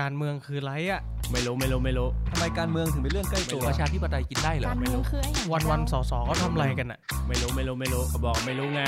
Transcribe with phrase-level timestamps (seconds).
[0.00, 1.00] การเมืองคือไรอะ
[1.32, 8.82] ไม่รู้ไม่รู้ไม่รู้ทำไมการเมืองถึงเป็นเรื่องใกล้ตัวประชาธิปไตยกินได้เหรอการไม่เมืองรู้คือไอ้อย่างวันวันๆสอสอเขาทำอะไรกันอะไม่รู้ไม่รู้ไม่รู้เขาบอกไม่รู้ไง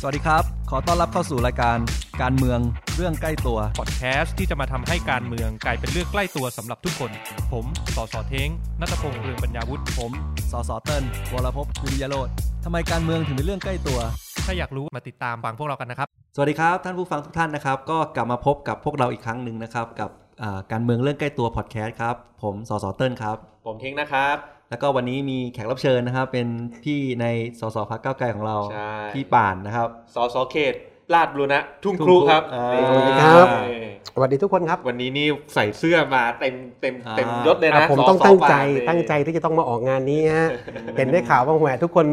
[0.00, 1.78] สวัสดีครับ ขอต้อนรับเข้าสู่รายการ
[2.22, 2.60] การเมือง
[2.96, 7.10] เรื่องใกล้ตัวพอดแคสต์ที่จะมาทำให้การเมืองกลายเป็นเรื่องใกล้ตัวสำหรับทุกคน
[7.52, 7.64] ผม
[7.94, 8.48] สอสอเท้ง
[8.80, 10.12] นัตพงษ์เรืองปัญญาวุฒิผม
[10.52, 12.28] สสเติ้ลวรพพวิริยโรธ
[12.64, 13.98] ทำไมการเมืองถึงเป็นเรื่องใกล้ตัว
[14.46, 20.29] ถ้าอยากรู้มาติดตามฟังพวกเรากันนะครับ สวัสดีครับท่านผู้ฟังทุกท่านนะครับ ก็กลับมาพบกับพวกเราอีกครั้งหนึ่งนะครับกับอ่า
[20.72, 23.36] การเมืองเรื่องใกล้ตัวพอดแคสต์ครับ ผมสสเติ้ลครับ
[23.66, 24.36] ผมเท้งนะครับ
[24.70, 26.46] แล้วก็วันนี้มีแขกรับเชิญนะครับ เป็น
[26.84, 27.26] พี่ใน
[27.60, 30.74] สสพักเก้าวไกลของเราใช่พี่ป่านนะครับสสเขต
[31.14, 33.80] ลาดบุรณะทุ่งครุครับอ่านี่สวัสดีครับนี่
[34.14, 40.48] สวัสดีทุกคนครับ วันนี้นี่ใส่เสื้อมาเต็มเต็มอ่าเต็มยศเลยอะนะผมสต้องสตั้งใจป่านเลยตั้งใจที่จะต้องมาออกงานนี้ฮะ
[40.96, 42.06] เห็นได้ข่าวว่าแหวทุกคน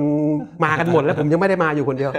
[0.64, 2.12] มากันหมดแล้วผมยังไม่ได้มาอยู่คนเดียว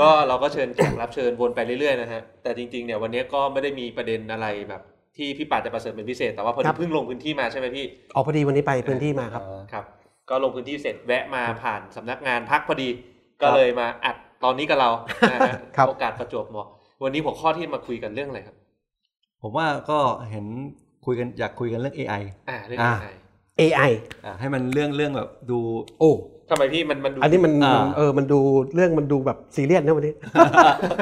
[0.00, 4.82] ก็เราก็เชิญแขกรับเชิญวนไปเรื่อยๆนะฮะแต่จริงๆเนี่ยวันนี้ก็ไม่ได้มีประเด็นอะไรแบบ
[5.16, 9.42] ที่พี่ป่านจะประเสริฐเป็นพิเศษ แต่ว่าพอครัดีบเพิ่งลงพื้นที่มาใช่ไหมพี่ออกพอดีวันนี้ไปพื้นที่มาครับ
[9.72, 9.84] ครับ
[10.30, 12.88] ก็ลงพื้นที่เสร็จแวะมาผ่านสำนักงานพักพอดี
[13.42, 14.90] ก็เลยมาอัดตอนนี้กับเรา
[15.32, 16.68] นะฮะครับโอกาสประจวบเหมาะ
[17.02, 18.56] วันนี้หัวข้อที่มาคุยกันเรื่องอะไรครับ
[19.42, 19.98] ผมว่าก็
[20.30, 20.46] เห็น
[21.06, 23.14] คุยกันอยากคุยกันเรื่อง AI อ่าเรื่องอ่า AI
[23.60, 23.90] AI
[24.24, 25.58] อ่าให้มันเรื่องเรื่องแบบดู
[25.98, 26.12] โอ้
[26.50, 28.40] ทำไมพี่มันมันดูอันนี้มันอ่ามัมันเออมันดู
[28.74, 30.14] เรื่องมันดูแบบซีเรียสนะวันนี้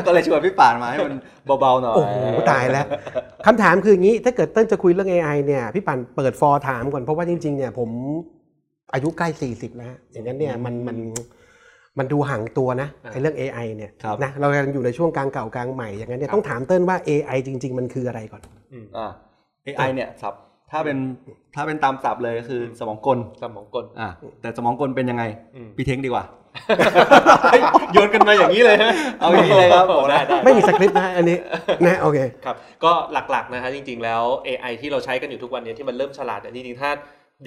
[0.07, 1.15] ก็เลยชวนพี่ป่านมาให้มัน
[1.61, 2.17] เบาๆหน่อยโอ้โห
[2.51, 2.87] ตายแล้ว
[3.47, 7.91] คำถามคืออย่างนี้ถ้าเกิดเต้นจะคุยเรื่อง AI เนี่ยพี่ปั่นเปิดฟอร์ถามก่อนเพราะว่าจริงๆเนี่ยผม
[8.95, 10.97] อายุใกล้ 40 แล้วฮะอย่างนั้นเนี่ยมันมัน
[11.99, 19.11] มันดูห่างตัวนะไอ้เรื่อง AI เนี่ยครับนะเรายังอยู่ในช่วงกลางเก่ากลางใหม่อย่างนั้นเนี่ยต้องถามเต้นว่า AI จริง ๆ มันคืออะไรก่อนอืมอ่า
[19.67, 20.41] AI เนี่ยศัพท์
[20.73, 20.99] ถ้าเป็น
[21.55, 24.09] ถ้าเป็นตามศัพท์เลยก็คือ สมองกลสมองกลอ่า
[24.43, 25.25] แต่สมองกลเป็นยังไง
[25.57, 26.25] อืมพี่เท้งดีกว่า
[27.45, 31.37] เฮ้ยโยนกันมาอย่างนี้เลยฮะเอาอย่างนี้เลยครับโอ้ได้ได้ไม่มีสคริปต์นะอันนี้
[31.87, 36.91] นะโอเคครับก็หลักๆนะฮะจริง ๆ แล้ว AI ที่เราใช้กันอยู่ทุกวันเนี้ที่มันเริ่มฉลาดเนี่ยจริงๆถ้า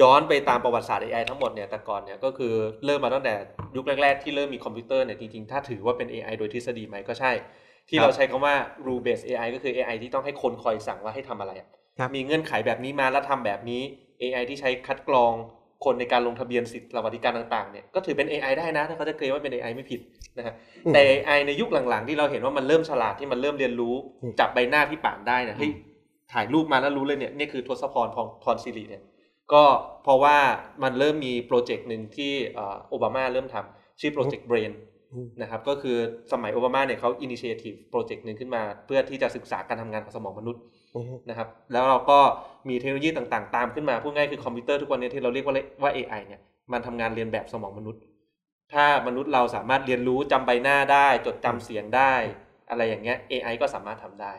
[0.02, 2.54] ย้อนไปตามประวัติศาสตร์ AI ทั้งหมดเนี่ยแต่ก่อนเนี่ยก็คือ
[2.86, 3.34] เริ่มมาตั้งแต่
[3.76, 7.32] ยุคแรก ๆ ที่เริ่มมีคอมพิวเตอร์เนี่ยจริงๆถ้าถือว่าเป็น AI โดยทฤษฎีไหมก็ใช่
[7.90, 8.56] ที่เราใช้คำว่า
[8.86, 11.80] rule based AI ก็คือ AI ที่ต้องให้คนคอยสั่งว่าให้ทำอะไรอะครับ
[12.16, 13.82] มีเงื่อนไขแบบนี้มาแล้วทำแบบนี้
[14.22, 15.34] AI ที่ใช้คัดกรอง
[15.86, 20.00] คนในการลงทะเบียนสิทธิสวัสดิการต่างๆเนี่ยก็ถือเป็น AI ได้นะ ถ้าเขาจะเคลมว่าเป็น AI ไม่ผิด
[20.38, 20.54] นะฮะ
[20.86, 25.72] อืมแต่ AI ในยุคหลังๆ ที่เราเห็นว่ามันเริ่มฉลาดที่มันเริ่มเรียนรู้อืมจับใบหน้าพี่ป่านได้นะเฮ้ย
[26.34, 29.04] ถ่ายรูปมาแล้วรู้เลยเนี่ยนี่คือทศพรพรพรศิริเนี่ย
[29.54, 29.64] ก็
[30.04, 30.38] เพราะว่า
[30.84, 34.72] มันเริ่มมีโปรเจกต์หนึ่งที่เอ่อโอบามาเริ่มทำชื่อโปรเจกต์ BRAIN
[35.14, 35.98] อืมนะครับก็คือ
[36.32, 40.75] สมัยโอบามาเนี่ยเขา initiative โปรเจกต์หนึ่งขึ้นมา เพื่อที่จะศึกษาการทำงานของสมองมนุษย์อือฮึ
[41.30, 42.20] นะครับแล้วเราก็
[42.70, 46.42] มีเทคโนโลยีต่างๆ ตามขึ้นมาพูดง่ายคือคอมพิวเตอร์ทุกวันนี้ที่เราเรียกว่าว่า AI เนี่ย
[46.72, 48.02] มันทำงานเรียนแบบสมองมนุษย์
[48.74, 52.14] ถ้ามนุษย์เราสามารถเรียนรู้จำใบหน้าได้ จดจำเสียงได้
[52.70, 54.34] อะไรอย่างเงี้ย AI ก็สามารถทำได้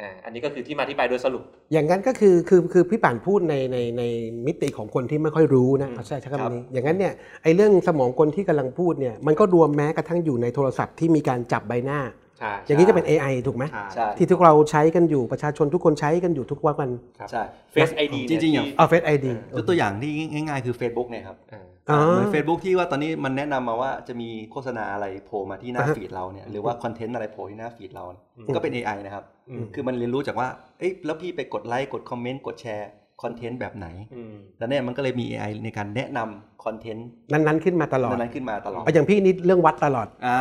[0.00, 4.02] อ่าอันนี้ก็คือที่มาที่ไปโดยสรุป อย่างนั้นก็คือคือคือพี่ป่านพูดในในใน
[4.46, 7.12] มิติของคนที่ไม่ค่อยรู้นะอืมใช่ใช่ครับคำนี้อย่างนั้นเนี่ย
[7.42, 12.00] ไอ้เรื่องสมองกลที่กำลังพูดเนี่ยมันก็รวมแม้กระทั่งอยู่ในโทรศัพท์ที่มีการจับใบหน้า
[12.38, 17.42] ใช่อย่างนี้จะเป็น AI ถูกไหมใช่ใช่ ที่ทุกเราใช้กันอยู่ประชาชนทุกคนใช้กันอยู่ทุกวันครับใช่
[17.74, 28.72] Face ID จริงๆอย่าง เอา Face ID ยกตัวอย่างที่ง่ายๆคือ Facebook เนี่ยครับอ่าอ๋อเหมือน Facebook ที่ว่าตอนนี้มันแนะนำมาว่าจะมีโฆษณาอะไรโผล่มาที่หน้าอ่าฮะ feed เราเนี่ยหรือว่าคอนเทนต์อะไรโผล่ที่หน้า feed เราเนี่ยอืมก็เป็น
[28.74, 32.88] AI นะครับอืมคือมันเรียนรู้จากว่าเอ๊ะแล้วพี่ไปกดไลค์กดคอมเมนต์กดแชร์
[33.24, 40.36] คอนเทนต์แบบไหนอืมแล้วเนี่ยมันก็เลยมี AI ในการแนะนำคอนเทนต์นั้นๆขึ้นมาตลอดนั้นๆขึ้นมาตลอดเอาอย่างพี่นี่เรื่องวัดตลอดอ่า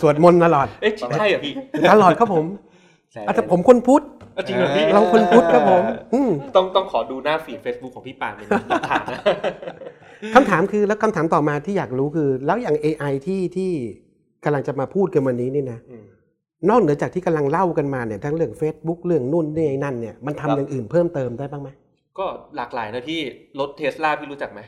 [0.00, 1.52] สวดมนต์ตลอดเอ๊ะใช่เหรอพี่
[1.92, 2.44] ตลอดครับผม
[3.12, 4.02] ใช่อาจจะผมคนพุทธ
[4.36, 5.82] อะจริงเหรอพี่เราคนพุทธครับผม
[6.14, 9.20] อืมต้องต้องขอดูหน้าฟีด Facebook ของพี่ปานเป็นหลักฐานนะ
[10.34, 13.70] คำถามคือแล้วคำถามต่อมาที่อยากรู้คือ แล้วอย่าง AI ที่ที่
[14.44, 16.04] กำลังจะมาพูดกันวันนี้นี่นะอืม
[16.70, 21.68] นอกเหนือจากที่กำลังเล่ากันมาเนี่ยทั้งเรื่อง Facebook เรื่องนู่นนี่นั่นเนี่ยมันครัทำบอย่างอื่นเพิ่มเติมได้บ้างไหม
[22.18, 22.26] ก็
[22.56, 23.20] หลากหลายนะพี่
[23.60, 24.60] รถเทสลาพี่รู้จักไหม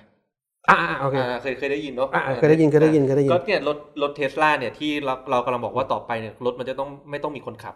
[0.69, 7.75] อ่าโอเคอ่าเคยเคยได้ยินเนาะอ่าเคยได้ยินเคยได้ยินเคยได้ยินก็เนี่ยรถรถเทสลาเนี่ยที่เราเรากำลังบอกว่าต่อไปเนี่ยรถมันจะต้องไม่ต้องมีคนขับ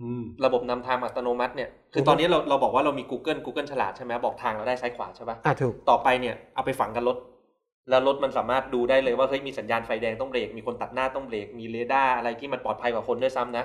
[0.00, 7.16] อืมระบบนำทางอัตโนมัติเนี่ยคือตอนนี้เราเราบอกว่าเรามี Google Google ฉลาดใช่ไหมบอกทางเราได้ซ้ายขวาใช่ปะอ่าถูกต่อไปเนี่ยเอาไปฝังกันรถ
[7.90, 13.64] แล้วรถมันสามารถดูได้เลยว่าเฮ้ยมีสัญญาณไฟแดงต้องเบรกมีคนตัดหน้าต้องเบรกมีเรดาร์อะไรที่มันปลอดภัยกว่าคนด้วยซ้ำนะ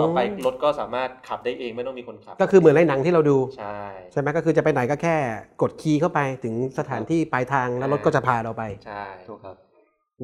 [0.00, 3.78] ต่อไปรถก็สามารถขับได้เองไม่ต้องมีคนขับ ก็คือเหมือนในหนังที่เราดู ใช่
[4.12, 5.16] ใช่ไหมก็คือจะไปไหนก็แค่
[5.62, 9.56] กดคีย์เข้าไปถึงสถานที่ปลายทางแล้วรถก็จะพาเราไป ใช่ถูกครับ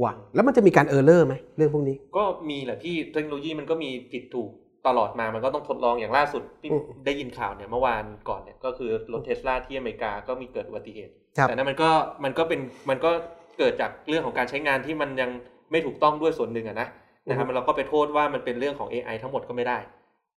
[0.03, 4.51] ว่ะแล้วมันจะมีการเออร์เลอร์ไหมเรื่องพวกนี้ ก็มีแหละพี่เทคโนโลยีมันก็มีผิดถูก
[4.87, 11.91] ตลอดมามันก็ต้องทดลองอย่างล่าสุดที่อืมได้ยินข่าวเนี่ยเมื่อวานก่อนเนี่ยก็คือรถเทสลาที่อเมริกาก็มีเกิดอุบัติเหตุครับแต่นั้นมันก็
[12.25, 12.61] มันก็เป็น
[12.91, 13.11] มันก็
[13.59, 15.31] เกิดจากเรื่องของการใช้งานที่มันยัง
[15.71, 16.89] ไม่ถูกต้องด้วยส่วนหนึ่งอะนะ
[17.29, 19.79] นะครับมันเราก็ไปโทษว่ามันเป็นเรื่องของ AI ทั้งหมดก็ไม่ได้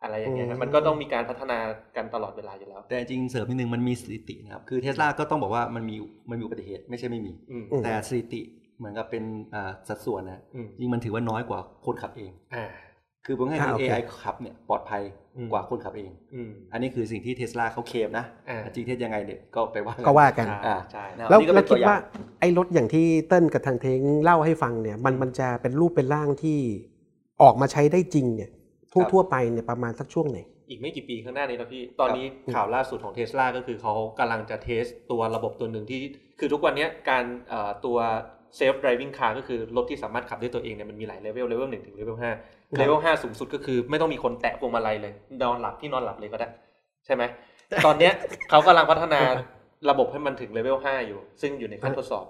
[0.03, 1.59] อะไรอย่างเงี้ยอืฮะมมันก็ต้องมีการพัฒนา
[1.97, 5.97] กันตลอดเวลาอยู่แล้ว แต่จริงๆเสริมนิดนึงมันมีสถิตินะครับ คือเทสลาก็ต้องบอกว่ามันมี
[6.31, 8.43] มันมีอุบัติเหตุไม่ใช่ไม่มีอืมอืมแต่สถิติ
[8.79, 12.65] เหมือนกับเป็นอ่าสัดส่วนนะอืมจริงมันถือว่าน้อยกว่าคนขับเองอ่า
[13.27, 15.03] คือผมให้อ่าคือโอเค AI ขับเนี่ยปลอดภัย
[15.37, 22.01] อืมกว่าคนขับเองอืมอันนี้คือสิ่งที่เทสลาเขาเคลมนะอ่าจริงเท็จยังไงเนี่ยก็ไปว่าก็ว่ากันอ่าใช่นะครับแล้วนี่ก็แล้เป็วนคิดตัวอย่าว่าง
[22.41, 26.59] ไอ้รถอย่างที่เติ้ลกับทางเทงเล่าให้ฟังเนี่ยมันมันจะเป็นรูปเป็นร่างที่
[27.43, 28.51] ออกมาใช้ได้จริงเนี่ย
[28.93, 30.39] ทั่วครับทั่วไปเนี่ยประมาณสักช่วงไหน
[30.69, 36.01] อีกไม่กี่ปีข้างหน้านี้นะพี่ ตอนนี้ข่าวล่าสุดของเทสลาก็คือเขากำลังจะ test ตัวระบบตัวหนึ่งที่
[36.39, 37.99] คือทุกวันเนี้ยการเอ่อตัว
[38.57, 42.31] self driving car ก็คือรถที่สามารถขับด้วยตัวเองเนี่ยมันมีหลายเลเวลเลเวลหนึ่งถึงเลเวลห้า
[42.79, 45.13] เลเวลห้าสูงสุดก็คือไม่ต้องมีคนแตะพวงมาลัยเลย
[45.43, 46.49] นอนหลับที่นอนหลับเลยก็ได้
[47.07, 47.23] ใช่ไหม
[47.87, 48.13] ตอนเนี้ย
[48.51, 49.21] เขากำลังพัฒนา
[49.91, 52.25] ระบบให้มันถึงเลเวลห้าอยู่ ซึ่งอยู่ในขั้นทดสอบ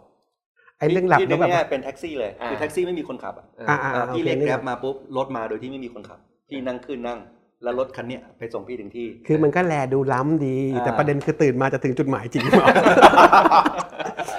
[0.79, 6.19] ไอ้เรื่องหลับที่แล้วแบบง่ายๆเป็นแท็กซี่เลยอ่าคือแท็กซี่ไม่มีคนขับอะอ่าอ่าอ่าโอพี่เคเรียกนี่แกร็บมาปุ๊บรถมาโดยที่ไม่มีคนขับ
[6.49, 7.19] พี่นั่งขึ้นนั่ง
[7.65, 12.69] แล้วรถคันเนี้ยไปส่งพี่ถึงที่ คือมันก็แลดูล้ำดีอ่าแต่ประเด็นคือตื่นมาจะถึงจุดหมายจริงหรือเปล่า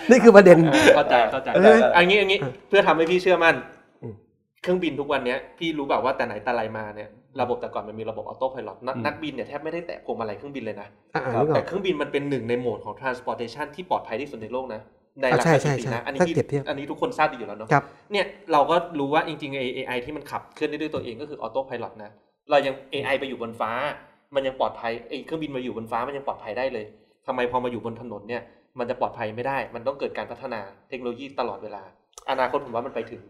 [0.10, 0.58] นี่คือประเด็น
[0.96, 2.38] เข้าใจเข้าใจเอออันนี้อันนี้
[2.70, 3.56] เพื่อทำให้พี่เชื่อมั่น
[4.04, 4.14] อืม
[4.62, 7.10] เครื่องบินทุกวันเนี้ยพี่รู้แบบว่าแต่ไหนแต่ไรมาเนี่ย
[7.42, 14.82] ระบบแต่ก่อนมันมีระบบออโต้พาย t นักอืมนักบินเนี่ยแทบไม่ได้แตะพวงมาลัยเครื่องบินเลยนะอ่าครับนึกอแต่อกเครื่องบินมันเป็นหนึ่งในโหมดของ transportation ที่ปลอดภัยที่สุดในโลกนะ
[15.22, 22.12] ในหอะลักใช่สใช่ถิติใช่นะอันนี้ถ้าพี่เปรียบเทียบอันนี้ทุกคนทราบดีอยู่แล้วเนาะครับเนี่ยเราก็รู้ว่าจริงๆ AI ที่มันขับเคลื่อนได้ด้วยตัวเองก็คือออโต้พาย t นะ
[22.50, 23.72] เรายัง AI ไปอยู่บนฟ้า
[24.36, 26.86] มันยังปลอดภัยไอ้เครื่องบินมาอยู่บนฟ้ามันยังปลอดภัยได้เลย
[27.28, 28.44] ทำไมพอมาอยู่บนถนนเนี่ย
[28.80, 31.84] มันจะปลอดภัยไม่ได้ มันต้องเกิดการพัฒนาเทคโนโลยีตลอดเวลา
[32.30, 33.22] อนาคตผมว่ามันไปถึง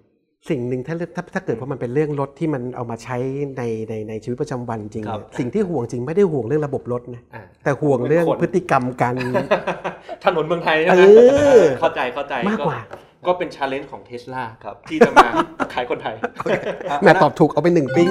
[0.50, 3.18] สิ่งหนึ่งถ้าถ้าถ้าเกิดว่ามันเป็นเรื่องรถที่มันเอามาใช้
[3.58, 9.14] ในในในชีวิตประจำวันจริงครับเนี่ยสิ่งที่ห่วงจริงไม่ได้ห่วงเรื่องระบบรถนะอ่าแต่ห่วงเรื่องคนพฤติกรรมการ
[10.26, 11.04] ถนนเมืองไทยใช่ไหมเอ
[11.58, 12.80] อเข้าใจเข้าใจมากกว่า
[13.28, 15.28] ก็เป็น challenge ของเทสลาครับ ที่จะมา
[15.74, 16.16] ขายคนไทย
[17.04, 18.10] แม่ตอบถูกเอาไปหนึ่งปิ้ง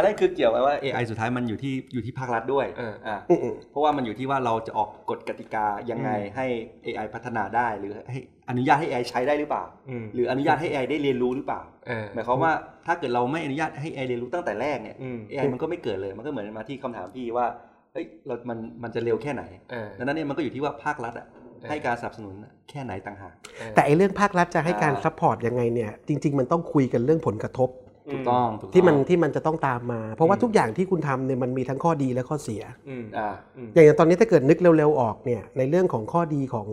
[0.00, 6.46] อันนั้นคือเกี่ยวกับว่า AI สุดท้ายมันอยู่ที่อยู่ที่ภาครัฐด้วยเอออ่าอืมเพราะว่ามันอยู่ที่ว่าเราจะออกกฎกติกายังไงอืมให้
[6.86, 8.18] AI พัฒนาได้หรือให้
[8.48, 12.52] อนุญาตให้ AI ใช้ได้หรือเปล่าอืมหรืออนุญาตให้ AI ได้เรียนรู้หรือเปล่าเออหมายความว่า
[12.86, 17.46] ถ้าเกิดเราไม่อนุญาตให้ AI เรียนรู้ตั้งแต่แรกเนี่ยอืม AI มันก็ไม่เกิดเลยมันก็เหมือนมาที่คำถามพี่ว่า
[17.92, 22.34] เฮ้ยเรา มัน มันจะเร็วแค่ไหนเออดังนั้นเนี่ยมันก็อยู่ที่ว่าภาครัฐอะเออให้การสนับสนุน
[22.70, 23.34] แค่ไหนต่างหาก
[23.74, 27.68] แต่ไอ้เรื่องภาครัฐจะให้การอ่า support ยังไงเนี่ย จริง ๆ มันต้องคุยกันเรื่องผลกระทบ
[28.12, 36.68] ถูกต้องถูกต้องที่มันที่มันจะต้องตามมา เพราะว่าอืมทุกอย่างที่คุณทำเนี่ยมันมีทั้งข้อดีและข้อเสีย อืมอ่าอืมอย่างตอนนี้ถ้าเกิดนึกเร็วๆออกเนี่ยในเรื่องของข้อดีของ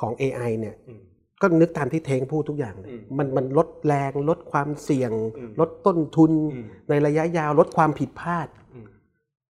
[0.00, 1.00] ของ AI เนี่ยอืม
[1.40, 8.86] ก็นึกตามที่เทงพูดทุกอย่างเลยอืมมันมันลดแรงลดความเสี่ยง อืมลดต้นทุน อืมในระยะยาวลดความผิดพลาด อืม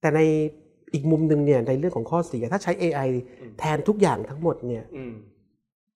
[0.00, 0.20] แต่ใน
[0.94, 3.08] อีกมุมหนึ่งเนี่ยในเรื่องของข้อเสียถ้าใช้ AI
[3.40, 5.14] อืม แทนทุกอย่างทั้งหมดเนี่ยอืม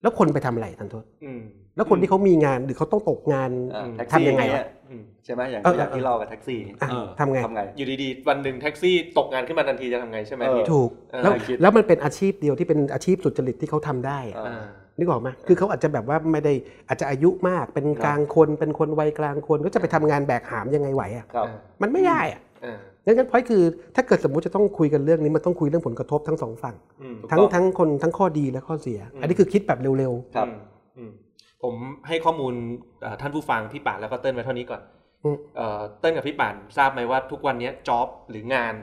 [0.02, 1.42] แล้วคนไปทำอะไรทันโทษ อืม
[1.76, 14.66] แล้วคนที่เขามีงานหรือเขาต้องตกงานอ่าอืมแท็กซี่ทำยังไงเนี่อะอืมใช่ไหมอย่างเอออย่างเออที่เล่ากับแท็กซี่อะเออทำไงทำไง อยู่ดีๆ วันหนึ่งแท็กซี่ตกงานขึ้นมาทันทีจะทำไงใช่ไหมเออพี่ถูกเออแล้วคิดแล้วมันเป็นอาชีพเดียวที่เป็นอาชีพสุจริตที่เขาทำได้อะเอออ่า
[14.98, 16.52] นึกออกไหมคือเขาอาจจะแบบว่าไม่ได้
[16.88, 21.46] อาจจะอายุมากเป็นกลางคนเป็นคนวัยกลางคนก็จะไปทำงานแบกหามยังไงไหวอะครับ
[21.82, 23.62] มันไม่ได้อะอ่าดังนั้นพอยคือ
[23.96, 30.56] ถ้าเกิดสมมุติจะต้องคุยกันเรื่องนี้มันต้องคุยเรื่องผลกระทบทั้งสองฝั่งอืมถูกทั้งต้องทั้งคนทั้งข้อดีและข้อเสียอืมอันนี้คือคิดแบบเร็วครับอืม
[30.98, 31.12] อืม
[31.62, 31.74] ผม
[32.08, 32.54] ให้ข้อมูล
[33.02, 34.82] เอ่อท่านผู้ฟังพี่ป่านแล้วก็เติ้ลไว้เท่านี้ก่อน
[35.24, 38.74] อืมเอ่อเติ้ลกับพี่ป่านทราบไหมว่าทุกวันนี้จ็อบหรืองาน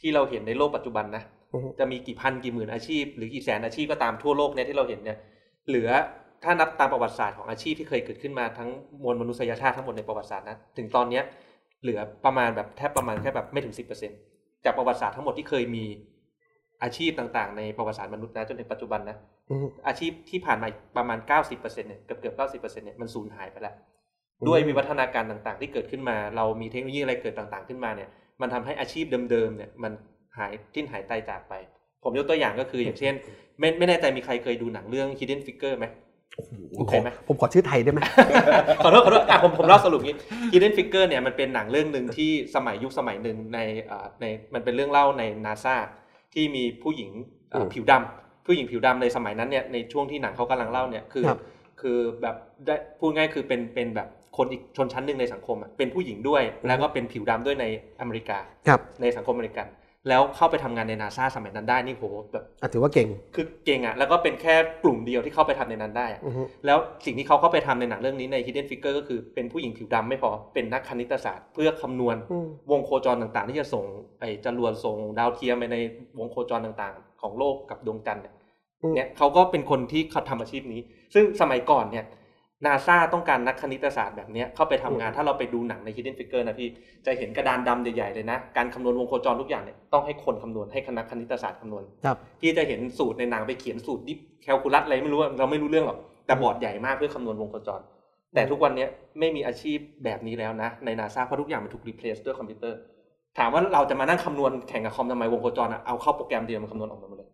[0.00, 5.18] ที่เราเห็นในโลกปัจจุบันนะอือฮึจะมีกี่พันกี่หมื่นอาชีพ หรือกี่แสนอาชีพก็ตามทั่วโลกเนี่ยที่เราเห็นเนี่ย
[5.68, 5.88] เหลือ
[6.44, 8.68] ถ้านับตามประวัติศาสตร์ของอาชีพที่เคยเกิดขึ้นมาทั้ง
[9.02, 11.24] มวลมนุษยชาติทั้งหมดในประวัติศาสตร์นะถึงตอนเนี้ย
[11.82, 14.12] เหลือประมาณแบบแทบประมาณแค่แบบไม่ถึงสิบเปอร์เซ็น
[14.64, 15.84] จากประวัติศาสตร์ทั้งหมดที่เคยมี
[16.82, 21.18] อาชีพต่างๆ ในประวัติศาสตร์มนุษย์นะจนถึงปัจจุบันนะๆ อืมอาชีพที่ผ่านมาประมาณ
[21.48, 23.74] 90%เนี่ยเกือบเกือบ90%เนี่ยมันสูญหายไปแล้ว
[24.40, 28.08] อืมด้วยวิวัฒนาการต่างๆ ที่เกิดขึ้นมา เรามีเทคโนโลยีอะไรเกิดต่างๆ ขึ้นมาเนี่ย
[28.40, 29.92] มันทำให้อาชีพเดิมๆเนี่ยมัน
[30.38, 31.54] หายทิ้นหายตายจากไป
[32.04, 33.14] ผมยกตัวอย่างก็คืออย่างเช่น
[33.58, 35.86] ไม่ไม่แน่ใจมีใครเคยดูหนังเรื่อง Hidden Figure ไหม
[36.76, 38.00] ผมเคขอยไหมผมขอชื่อไทยได้ไหม
[38.84, 40.16] ขอโทษขอโทษอะผมผมเล่าสรุปงี้
[40.52, 45.76] Hidden Figure เนี่ยมันเป็นหนังเรื่องหนึ่งที่สมัยยุคสมัยหนึ่งในเอ่อในมันเป็นเรื่องเล่าในนาซา
[46.34, 47.10] ที่มีผู้หญิง
[47.50, 51.38] เอ่ออืมผิวดำ ผู้หญิงผิวดำในสมัยนั้นเนี่ยในช่วงที่หนังเขากำลังเล่าเนี่ยคือครับ
[51.80, 57.66] คือแบบได้พูดง่ายคือเป็นเป็นแบบคนอีกชนชั้นหนึ่งในสังคมอะเป็นผู้หญิงด้วย แล้วก็เป็นผิวดำด้วยใน
[58.00, 59.68] อเมริกาครับในสังคมอเมริกัน
[60.08, 73.84] แล้วเข้าไปทำงานในนาซาสมัยนั้นได้นี่โหแบบอะถือว่าเก่งคือเก่งอะแล้วก็เป็นแค่กลุ่มเดียวที่เข้าไปทำในนั้นได้อะอือฮึแล้วสิ่งที่เขาเข้าไปทำในหนังเรื่องนี้ใน Hidden Figure ก็คือเป็นผู้หญิงผิวดำไม่พอเป็นนักคณิตศาสตร์ เพื่อคำนวณอืมวงโคจรต่างๆ ที่จะส่ง
[74.20, 75.76] ไอ้จรวดส่งดาวเทียมไปใน
[76.18, 78.34] วงโคจรต่างๆ ของโลกกับดวงจันทร์เนี่ย
[78.82, 80.80] อืมเนี่ยเขาก็เป็นคนที่เขาทำอาชีพนี้
[81.14, 82.06] ซึ่งสมัยก่อนเนี่ย
[82.66, 86.68] นาซาต้องการนักคณิตศาสตร์แบบเนี้ยเข้าไปทำงานถ้าเราไปดูหนังใน Hidden Figure นะพี่
[87.06, 97.80] จะเห็นกระดานดำใหญ่ๆเลยนะ การคำนวณวงโคจรทุกอย่างเนี่ยต้องให้คนคำนวณให้นักคณิตศาสตร์คำนวณครับพี่จะเห็นสูตรในหนังไปเขียนสูตร diff แคลคูลัสอะไรไม่รู้อะเราไม่รู้เรื่องหรอกแต่บอร์ดใหญ่มากเพื่อคำนวณวงโคจร
[98.34, 98.88] แต่ทุกวันเนี้ย
[99.18, 102.78] ไม่มีอาชีพแบบนี้แล้วนะ ในนาซาเพราะทุกอย่างมันถูก replace ด้วยคอมพิวเตอร์
[103.38, 107.30] ถามว่าเราจะมานั่งคำนวณแข่งกับคอมทำไมวงโคจรอะเอาเข้าโปรแกรมเดียวมันคำนวณออกมาหมดเลย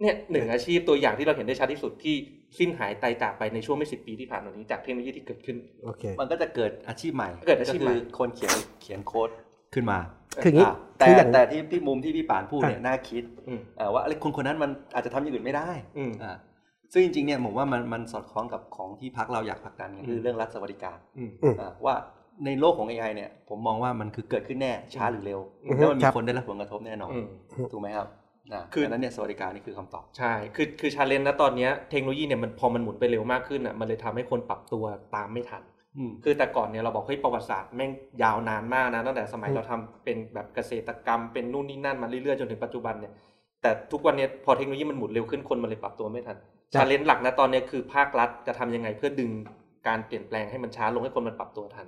[0.00, 2.14] เนี่ยหนึ่งอาชีพตัวอย่างที่เราเห็นได้ชัดที่สุดที่
[2.58, 9.30] สิ้นหายตายจากไปในช่วงไม่สิบปีที่ผ่านมานี้จากเทคโนโลยีที่เกิดขึ้นโอเคมันก็จะเกิดอาชีพใหม่เกิดอาชีพใหม่คืคนเขียนเขียนโค้ด
[9.74, 9.98] ขึ้นมา
[10.42, 16.32] คืออย่างนี้อะแต่คืออย่างแต่ที่ที่มุมที่พี่ป่านพูดเนี่ยอะน่าคิดอืมเอ่อว่าอะไรคนคนนั้นมันอาจจะทำอย่างอื่นไม่ได้อืมอ่า
[16.92, 21.30] ซึ่งจริงๆเนี่ยผมว่ามันมันสอดคล้องกับของที่พักเราอยากผลักดันกันคือมเรื่องรัฐสวัสดิการอืม
[21.60, 21.94] อ่าว่า
[22.44, 27.26] ในโลกของ AI เนี่ย ผมมองว่ามันคือเกิดขึ้นแน่ช้าหรือเร็วอืมแล้วมันมีครับคนได้รับผลกระทบแน่นอนอืม
[27.72, 28.08] ถูกไหมครับ
[28.52, 34.84] อ่าคือดังนั้นเนี่ยสวัสดิการนี่คือคำตอบใช่ คือคือ challenge นะตอนเนี้ยเทคโนโลยีเนี่ยมันพอมันหมุนไปเร็วมากขึ้นอะมันเลยทำให้คนปรับตัว
[35.16, 35.62] ตามไม่ทัน
[35.96, 37.90] อืมคือแต่ก่อนเนี่ยเราบอกเฮ้ยประวัติศาสตร์แม่ง
[38.22, 43.12] ยาวนานมากนะตั้งแต่สมัยอืมเราทำเป็นแบบเกษตรกรรมเป็นนู่นนี่นั่นมาเรื่อยๆจนถึงปัจจุบันเนี่ย
[43.62, 46.36] แต่ทุกวันเนี้ยพอเทคโนโลยีมันหมุนเร็วขึ้นคนมันเลยปรับตัวไม่ทัน
[46.74, 49.30] challenge หลักนะตอนเนี้ยคือภาครัฐจะทำยังไงเพื่อดึง
[49.88, 51.86] การเปลี่ยนแปลงให้มันช้าลงให้คนมันปรับตัวทัน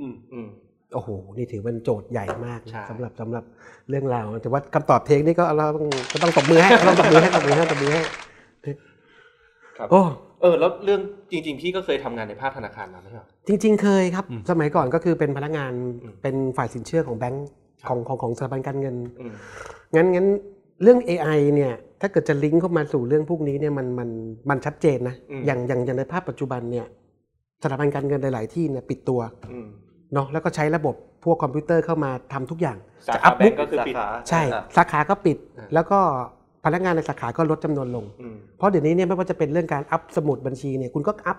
[0.00, 0.48] อืมอืม
[0.94, 3.44] โอ้โห นี่ถือเป็นโจทย์ใหญ่มากนะใช่ สำหรับสำหรับ
[3.88, 8.02] เรื่องราว แต่ว่าคำตอบเทคนี่ก็เราต้องก็ต้องตบมือให้ต้องตบมือให้ตบมือให้ตบมือให้
[9.78, 10.00] ครับ โอ้
[10.40, 11.00] เออ แล้วเรื่อง
[11.30, 17.46] จริง ๆ พี่ก็เคยทำงานในภาคธนาคารมาไม่ใช่เหรอจริงๆ เคยครับ อืมสมัยก่อนก็คือเป็นพนักงานอืมเป็นฝ่ายสินเชื่อของแบงก์
[17.82, 19.32] ครับ ของของของสถาบันการเงิน อืม
[19.96, 20.26] งั้นงั้น
[20.82, 24.08] เรื่อง AI เนี่ยถ้าเกิดจะลิงก์เข้ามาสู่เรื่องพวกนี้เนี่ยมันมัน
[24.50, 26.86] มันชัดเจนนะอืม อย่างอย่างอย่างในภาพปัจจุบันเนี่ย
[27.62, 29.20] สถาบันการเงินหลาย ๆ ที่เนี่ยปิดตัว
[29.52, 29.68] อืม
[30.14, 32.76] เนาะแล้วก็ใช้ระบบพวกคอมพิวเตอร์เข้ามาทำทุกอย่าง
[33.08, 36.00] สาจะขาอัพแบบุ๊งกก์ก็คือปิดสาขาใช่อะสาขาก็ปิดอ่าแล้วก็
[36.64, 41.38] พนักงานในสาขาก็ลดจำนวนลงอืมเพราะเดี๋ยวนี้เนี่ยไม่ว่าจะเป็นเรื่องการอัพสมุดบัญชีเนี่ยคุณก็อัพ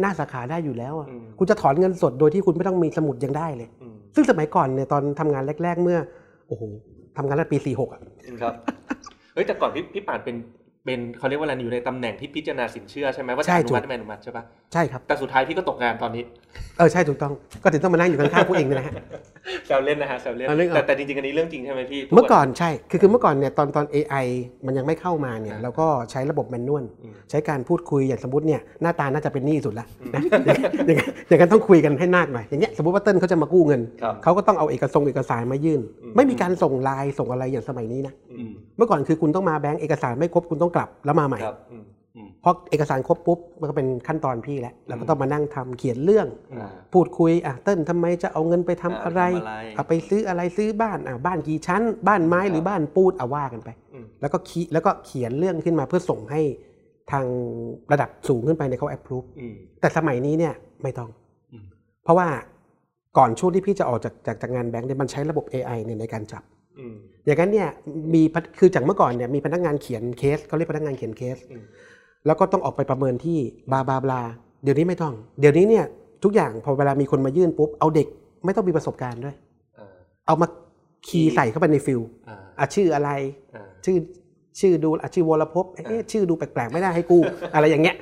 [0.00, 5.98] หน้าสาขาได้อยู่แล้วอะอืมคุณจะถอนเงินสดโดยที่คุณไม่ต้องมีสมุดยังได้เลยอืมซึ่งสมัยก่อนเนี่ยตอนทำงานแรก ๆ เมื่อ
[6.48, 6.62] โอ้โห
[7.16, 8.00] ทำงานตั้งแต่ปี46อะ
[8.42, 8.54] ครับ
[9.34, 10.36] เฮ้ยแต่ก่อนพี่พี่ป่านเป็น
[10.84, 16.22] เป็นเขาเรียกว่าอะไรอยู่ในตำแหน่งที่พิจารณาสินเชื่อใช่ไหมว่าใช่จะอนุมัติถูกไม่อนุมัติใช่ปะใช่ครับแต่สุดท้ายพี่ก็ตกงานตอนนี้
[16.78, 17.32] เออใช่ถูกต้อง
[17.62, 18.94] ก็ถึงต้องมานั่งอยู่ข้างๆพวกเองเนยนะฮะ
[19.66, 24.26] แซวเล่นนะฮะแซวเล่นเอาเรื่องเอาแต่แต่จริงๆอันนี้เรื่องจริงใช่ไหมพี่เมื่อก่อนใช่คือคือเมื่อก่อนเนี่ยตอนตอน AI
[24.66, 30.22] มันยังไม่เข้ามาเนี่ยอ่าเราก็ใช้ระบบแมนนวลอืมใช้การพูดคุยอย่างสมมติเนี่ยหน้าตาน่าจะเป็นหนี้สุดละนะ
[30.86, 38.44] อย่างนั้นอย่างนั้นต้องคุยกันให้นาดหน่อยอย่างเงี้ยสมมติว่าเติ้ลเขาจะมากู้เงินครับเขาก็ต้องเอาเอกสารเอกสารมายื่นอืมไม่มีการส่งไลน์ส่งอะไรอย่างสมัยนี้นะอื
[38.80, 41.84] มเมื่อก่อนคือคุณต้องมาแบงก์เอกสารไม่ครบคุณต้องกลับแล้วมาใหม่ครับอืม
[42.16, 56.40] อืมพอเอกสารครบปุ๊บมันก็เป็นขั้นตอนพี่แล้วเราก็ต้องมานั่งทำเขียนเรื่องอืมพูดคุยอะเติ้ลทำไมจะเอาเงินไปทำอะไรทำอะไรเอาไปซื้ออะไรซื้อบ้านอะบ้านกี่ชั้น บ้านไม้หรือบ้านปูนอะว่ากันไปอืมแล้วก็คีแล้วก็เขียนเรื่องขึ้นมาเพื่อส่งให้
[57.12, 57.26] ทาง
[57.92, 61.10] ระดับสูงขึ้นไปในเขา approve อืมแต่สมัยนี้เนี่ยไม่ต้อง
[61.52, 61.64] อืม
[62.04, 62.28] เพราะว่า
[63.18, 66.42] ก่อนช่วงที่พี่จะออกจากจากจากงานแบงค์เนี่ยมันใช้ระบบ AI เนี่ยในการจับ
[66.80, 66.94] อืม
[67.26, 67.68] อย่างนั้นเนี่ย
[68.14, 71.64] มีพนักคือจากเมื่อก่อนเนี่ยมีพนักงานเขียนเคสเขาเรียกพนักงานเขียนเคสอืม
[72.26, 73.38] แล้วก็ต้องออกไปประเมินที่
[73.72, 74.22] บาบาบลา
[74.62, 75.84] เดี๋ยวนี้ไม่ต้อง เดี๋ยวนี้เนี่ย
[76.24, 78.08] ทุกอย่างพอเวลามีคนมายื่นปุ๊บเอาเด็ก
[78.44, 79.36] ไม่ต้องมีประสบการณ์ด้วย
[79.78, 79.86] อ่า
[80.26, 80.46] เอามา
[81.06, 83.10] คีย์ใส่เข้าไปในฟิลอ่าอะชื่ออะไร
[83.54, 83.96] อ่าชื่อ
[84.60, 87.22] ชื่อดูอะชื่อวรภพเอ๊ะชื่อดูแปลกๆไม่ได้ให้กู้
[87.54, 87.96] อะไรอย่างเงี้ย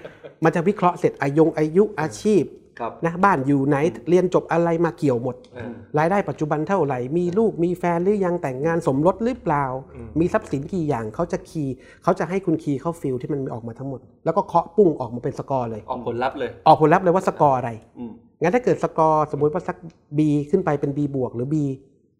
[0.44, 2.67] มันจะวิเคราะห์เสร็จอายงอายุอาชีพครับ
[3.04, 3.76] นะบ้านอยู่ไหน
[4.08, 19.76] เรียนจบอะไรมาเกี่ยวหมดอ่ารายได้ปัจจุบันเท่าไหร่ มีลูกมีแฟนหรือยังแต่งงานสมรสหรือเปล่าอืมมีทรัพย์สินกี่อย่างเขาจะ key เขาจะให้คุณ key เข้า field ที่มันมีออกมาทั้งหมด แล้วก็เคาะปุ้งออกมาเป็นสกอร์เลย ออกผลลัพธ์เลย ออกผลลัพธ์เลยว่าสกอร์อะไรอืมงั้นถ้าเกิดสกอร์สมมุติว่าสัก
[20.18, 20.20] B
[20.50, 21.56] ขึ้นไปเป็น B บวกหรือ B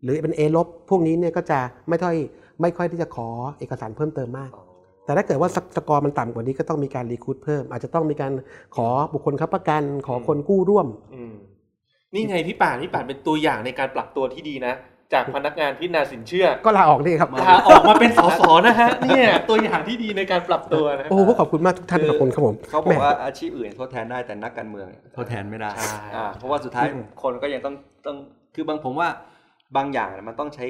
[0.03, 2.17] หรือเป็น A ลบพวกนี้เนี่ยก็จะไม่ค่อย
[2.61, 4.51] ไม่ค่อยที่จะขอเอกสารเพิ่มเติมมาก
[5.09, 8.33] แต่ถ้าเกิดว่าสสกอร์มันต่ำกว่านี้ก็ต้องมีการ require เพิ่ม อาจจะต้องมีการ
[8.77, 11.35] ขอบุคคลค้ำประกัน ขอคนกู้ร่วมอืม
[12.15, 14.75] นี่ไงพี่ป่านพี่ป่านเป็นตัวอย่างในการปรับตัวที่ดีนะ
[15.13, 27.75] จากพนักงานพิจารณาสินเชื่อ ก็ลาออกนี่ครับลาออกมาเป็นสสนะฮะเนี่ยตัวอย่างที่ดีในการปรับตัวนะโอ้โหขอบคุณมากทุกท่านขอบคุณครับผมเขาบอกว่าอาชีพอื่นทดแทนได้แต่นักการเมืองเนี่ยทดแทนไม่ได้ใช่อ่าเพราะว่าสุดท้ายอืมคนก็ยังต้อง
[28.07, 28.17] ต้อง
[28.55, 29.09] คือบางผมว่า
[29.77, 30.65] บางอย่างเนี่ยมันต้องใช้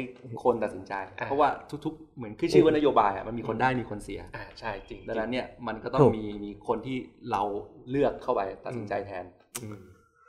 [0.44, 1.48] คนตัดสินใจอ่าเพราะว่า
[1.84, 6.96] ทุกๆ เหมือนขึ้นชื่อว่านโยบายอะมันมีคนได้มีคนเสียอ่าใช่จริงดังนั้นเนี่ยมันก็ต้องถูกมีมีคนที่
[7.30, 7.42] เรา
[7.90, 9.24] เลือกเข้าไปตัดสินใจแทน
[9.62, 9.82] อืม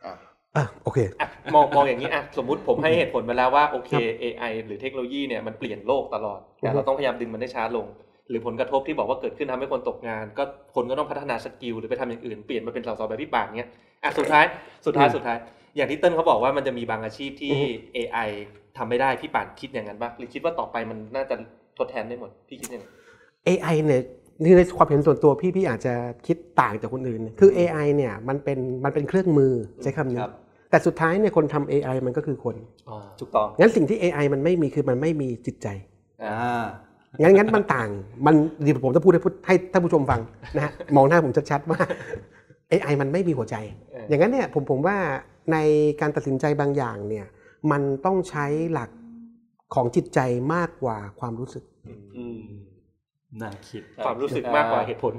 [0.05, 0.15] อ่า
[0.55, 7.87] อะโอเคอะมองมองอย่างนี้อะสมมุติผมให้เหตุผลมาแล้วว่าโอเค AI หรือเทคโนโลยีเนี่ยมันเปลี่ยนโลกตลอดแต่เราต้องพยายามดึงมันได้ช้าลง
[8.29, 10.43] หรือผลกระทบที่บอกว่าเกิดขึ้นทำให้คนตกงาน ก็
[10.75, 13.69] คนก็ต้องพัฒนาสกิลหรือไปทำอย่างอื่นเปลี่ยนมาเป็นสสแบบพี่ป่านเนี้ย
[14.03, 14.45] อะสุดท้าย
[14.85, 15.37] สุดท้ายอืมสุดท้าย
[15.79, 17.67] อย่างที่เติ้ลเขาบอกว่ามันจะมีบางอาชีพที่อือฮึ
[17.97, 18.29] AI
[18.77, 21.35] ทำไม่ได้พี่ป่านคิดอย่างนั้นปะหรือคิดว่าต่อไปมันน่าจะ
[21.77, 22.85] ทดแทนได้หมดพี่คิดยังไง
[23.47, 24.03] AI เนี่ย
[24.43, 25.93] นี่ในความเห็นส่วนตัวพี่พี่อาจจะ
[26.27, 30.31] คิดต่างจากคนอื่น คือ AI เนี่ยมันเป็นมันเป็นเครื่องมือใช้คำนี้ครับ
[30.69, 32.55] แต่สุดท้ายเนี่ยคนทำ AI มันก็คือคน
[33.19, 35.67] ถูกต้องงั้นสิ่งที่ AI มันไม่มีคือมันไม่มีจิตใจ
[36.23, 36.65] อ่า
[37.11, 37.89] อ่างั้นงั้นมันต่าง
[38.25, 40.21] มันดีผมจะพูดให้พูดให้ท่านผู้ชมฟัง
[40.55, 41.79] นะฮะมองหน้าผมชัดๆว่า
[42.71, 43.55] AI มันไม่มีหัวใจ
[43.91, 44.97] เออออย่างนั้นเนี่ยผมผมว่า
[45.51, 45.57] ใน
[46.01, 47.27] การตัดสินใจบางอย่างเนี่ย
[47.71, 48.89] มันต้องใช้หลัก
[49.75, 50.19] ของจิตใจ
[50.53, 51.63] มากกว่าความรู้สึก
[52.17, 52.41] อืม
[53.41, 55.13] น่าคิดความรู้สึกมากกว่าเหตุผล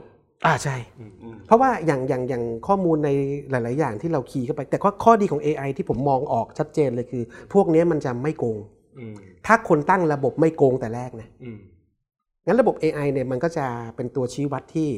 [0.46, 3.10] อ่าใช่อืมเพราะว่าอย่างอย่างอย่างข้อมูลใน
[3.50, 7.22] หลาย ๆ อย่างที่เราคีย์เข้าไป แต่ข้อข้อดีของ AI ที่ผมมองออกชัดเจนเลยคือ
[7.52, 8.58] พวกเนี้ยมันจะไม่โกง
[8.98, 9.14] อืม
[9.46, 11.58] ถ้าคนตั้งระบบไม่โกงแต่แรกนะอืม
[12.46, 14.90] งั้นระบบ AI เนี่ยมันก็จะเป็นตัวชี้วัดที่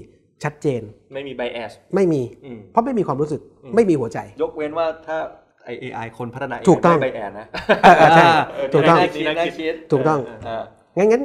[0.45, 0.83] ชัดเจน
[1.15, 5.19] ไม่มีไบแอส ไม่มีอืมเพราะไม่มีความรู้สึกอืมไม่มีหัวใจ ยกเว้นว่าถ้า
[5.65, 7.47] ไอเอไอคนพัฒนา AI ถูกต้องไม่ไปแอนนะ
[7.83, 10.63] เออเออใช่เออถูกต้องน่าคิดน่าคิดถูกต้องอ่า
[10.99, 11.23] งั้นงั้น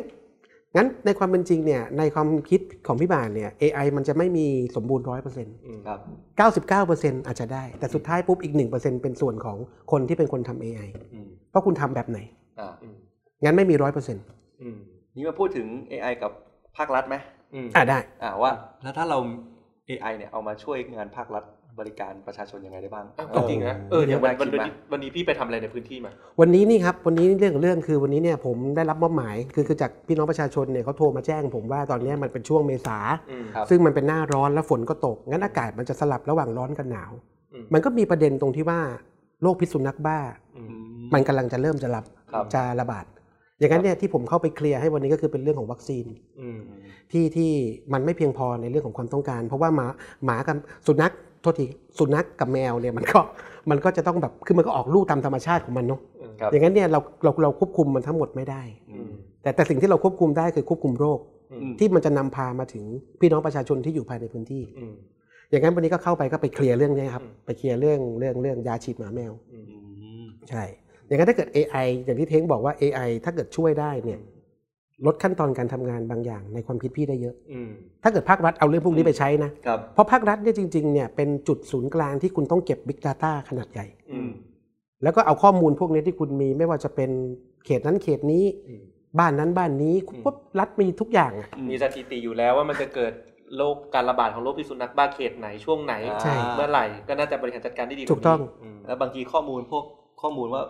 [0.76, 4.46] งั้นในความเป็นจริงเนี่ยในความคิดของพี่บานเนี่ย AI มันจะไม่มี
[4.76, 6.00] สมบูรณ์ร้อยเปอร์เซ็นต์อืมครับ
[6.38, 9.58] เก้าสิบเก้าเปอร์เซ็นต์อาจจะได้ แต่สุดท้ายปุ๊บอีกหนึ่งเปอร์เซ็นต์เป็นส่วนของ
[9.92, 12.20] คนที่เป็นคนทำ AI อืมเพราะคุณทำแบบไหน
[12.60, 12.96] อ่าอืม
[13.44, 14.24] งั้นไม่มีร้อยเปอร์เซ็นต์
[14.62, 14.78] อืม
[15.16, 16.32] นี่มาพูดถึง AI กับ
[16.78, 17.16] ภาครัฐไหม
[17.54, 18.52] อืมอ่าได้อ่าว่า
[18.84, 19.18] แล้วถ้าเรา
[19.90, 21.44] AI เนี่ยเอามาช่วยงานภาครัฐ
[21.80, 32.98] บริการประชาชนยังไงได้บ้างอ้าวจริงๆนะเออเดี๋ยววันน่าวันคิดวันมากนี้วันนี้พี่ไปทำอะไรในพื้นที่มา วันนี้นี่ครับวันนี้เรื่องของเรื่องคือวันนี้เนี่ยผมได้รับมอบหมายคือคือจากพี่น้องประชาชนเนี่ยเขาโทรมาแจ้ง ผมว่าตอนเนี้ยมันเป็นช่วงเมษา
[33.32, 37.12] อืมครับซึ่งมันเป็นหน้าร้อนแล้วฝนก็ตก งั้นอากาศมันจะสลับระหว่างร้อนกับหนาว
[37.54, 38.80] อืมมันก็มีประเด็นตรงที่ว่า
[39.42, 40.20] โรคพิษสุนัขบ้า
[40.58, 40.70] อืม
[41.14, 43.06] มันกำลังจะเริ่มจะรับครับจะระบาด
[43.60, 46.06] อย่างนั้นเนี่ยที่ผมเข้าไปเคลียร์ให้วันนี้ก็คือเป็นเรื่องของวัคซีน
[46.42, 46.60] อืม
[47.12, 47.52] ที่ที่
[47.94, 49.88] มันไม่เพียงพอในเรื่องของความต้องการ เพราะว่าหมา
[50.26, 50.56] หมากับ
[50.88, 51.66] สุนัขโทษที
[52.00, 53.20] สุนัขกับแมวเนี่ยมันก็
[53.70, 56.00] มันก็จะต้องแบบคือมันก็ออกลูกตามธรรมชาติของมันเนาะ
[56.42, 58.62] ครับอย่างนั้นเนี่ยเราเราเราควบคุมมันทั้งหมดไม่ได้
[58.92, 59.12] อืม
[59.42, 61.20] แต่แต่สิ่งที่เราควบคุมได้คือควบคุมโรค
[61.52, 62.84] อืมที่มันจะนำพามาถึง
[63.20, 64.96] พี่น้องประชาชนที่อยู่ภายในพื้นที่อืม
[65.50, 69.78] อย่างนั้นวันนี้ก็เข้าไปก็ไปเคลียร์เรื่องนี้ครับอืมไปเคลียร์เรื่องเรื่องเรื่องยาฉีดหมาแมวอืมอื
[70.24, 70.64] มใช่
[71.08, 74.20] อย่างนั้นถ้าเกิด AI อย่างที่เท้งบอกว่า AI ถ้าเกิดช่วยได้เนี่ย
[75.06, 77.70] ลดขั้นตอนการทำงานบางอย่างในความคิดพี่ได้เยอะอืม
[78.04, 84.30] ถ้าเกิดภาครัฐเอาเรื่องพวกนี้ไปใช้นะครับเพราะภาครัฐเนี่ยจริงๆเนี่ยเป็นจุดศูนย์กลางที่คุณต้องเก็บ Big Data ขนาดใหญ่อืม
[85.04, 87.10] แล้วก็เอาข้อมูลพวกนี้ที่คุณมีไม่ว่าจะเป็น
[87.66, 88.82] เขตนั้นเขตนี้อืม
[89.20, 93.14] บ้านนั้นบ้านนี้อืมปุ๊บรัฐมีทุกอย่างอะมีสถิติอยู่แล้วว่ามันจะเกิด
[93.58, 95.94] โรคการระบาดของโรคพิษสุนัขบ้าเขตไหนช่วงไหน
[96.24, 99.86] ใช่เมื่อไหร่ก็น่าจะบริหารจัดการได้ดีว่าถูกต้องนี้มแล้วบางทีข้อมูลพวก
[100.22, 100.62] ข้อมูลว่า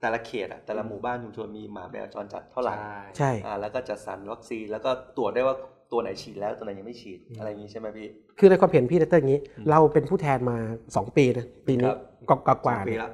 [0.00, 5.56] แต่ละเขตอะแต่ละหมู่บ้านชุมชนมีหมาแมวจรจัดเท่าไหร่ใช่ใช่อ่าแล้วก็จัดสรรวัคซีนแล้วก็ตรวจได้ว่า
[5.92, 10.58] ตัวไหนฉีดแล้วตัวไหนยังไม่ฉีดอะไรอย่างนี้ใช่ไหมพี่ คือในความเห็นพี่เต้อย่างนี้ เราเป็นผู้แทนมา
[10.90, 11.90] 2 ปีนะปีนี้
[12.28, 13.10] ครับกกว่าๆปีเนี่ยละ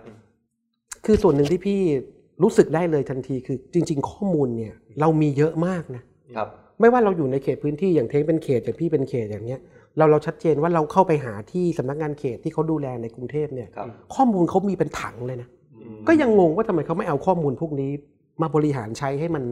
[1.07, 1.79] คือส่วนหนึ่งที่พี่
[2.43, 6.03] รู้สึกได้เลยทันทีคือจริง ๆ ข้อมูลเนี่ยเรามีเยอะมากนะ
[6.37, 6.49] ครับ
[6.81, 9.61] ไม่ว่าเราอยู่ในเขตพื้นที่อย่างเท้งเป็นเขตอย่างพี่เป็นเขตอย่างเนี้ย
[9.99, 15.62] เราเราชัดเจนว่าเราเข้าไปหาที่สำนักงานเขตที่เขาดูแลในกรุงเทพเนี่ยครับข้อมูลเขามีเป็นถังเลยนะอืม
[16.09, 17.91] ก็ยังงงว่าทำไมเขาไม่เอาข้อมูลพวกนี้
[18.43, 19.45] มาบริหารใช้ให้มัน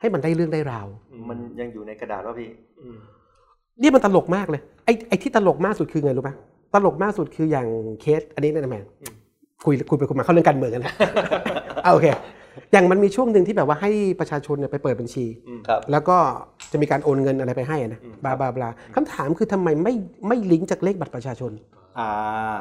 [0.00, 0.86] ให้มันได้เรื่องได้ราว
[1.28, 2.96] มันยังอยู่ในกระดาษว่าพี่อืม
[3.82, 6.30] นี่มันตลกมากเลยไอ้ไอ้ที่ตลกมากสุดคือไงรู้ไหม
[6.74, 7.66] ตลกมากสุดคืออย่าง
[8.00, 8.84] เคส อันนี้นะแมน
[9.64, 10.92] คุยคุยไปคุยมาเข้าเรื่องการเมืองกันนะ
[11.82, 12.06] เอาโอเค
[12.72, 15.26] อย่างมันมีช่วงหนึ่งที่แบบว่าให้ประชาชนเนี่ยไปเปิดบัญชี
[15.68, 16.16] ครับแล้วก็
[16.72, 19.94] จะมีการโอนเงินอะไรไปให้อะนะบลาบลาบลาคำถามคือทำไมไม่
[20.28, 21.52] ไม่ลิงก์จากเลขบัตรประชาชน
[21.98, 22.10] อ่า
[22.42, 22.58] อ่า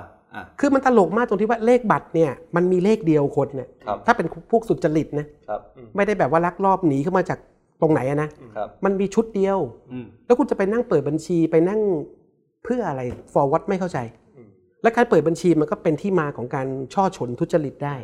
[0.60, 5.60] คือมันตลกมากตรงที่ว่าเลขบัตรเนี่ยมันมีเลขเดียวคนเนี่ยครับถ้าเป็นพวกสุจริตนะครับ
[5.96, 7.40] ไม่ได้แบบว่าลักลอบหนีเข้ามาจาก
[7.82, 9.58] ตรงไหนอะนะครับมันมีชุดเดียว
[9.92, 11.82] อืมแล้วคุณจะไปนั่งเปิดบัญชีไปนั่ง
[12.64, 13.02] เพื่ออะไร
[13.34, 14.00] forward ไม่เข้าใจ
[14.38, 14.48] อืม
[14.84, 17.96] และการเปิดบัญชีมันก็เป็นที่มาของการช่อฉนทุจริตได้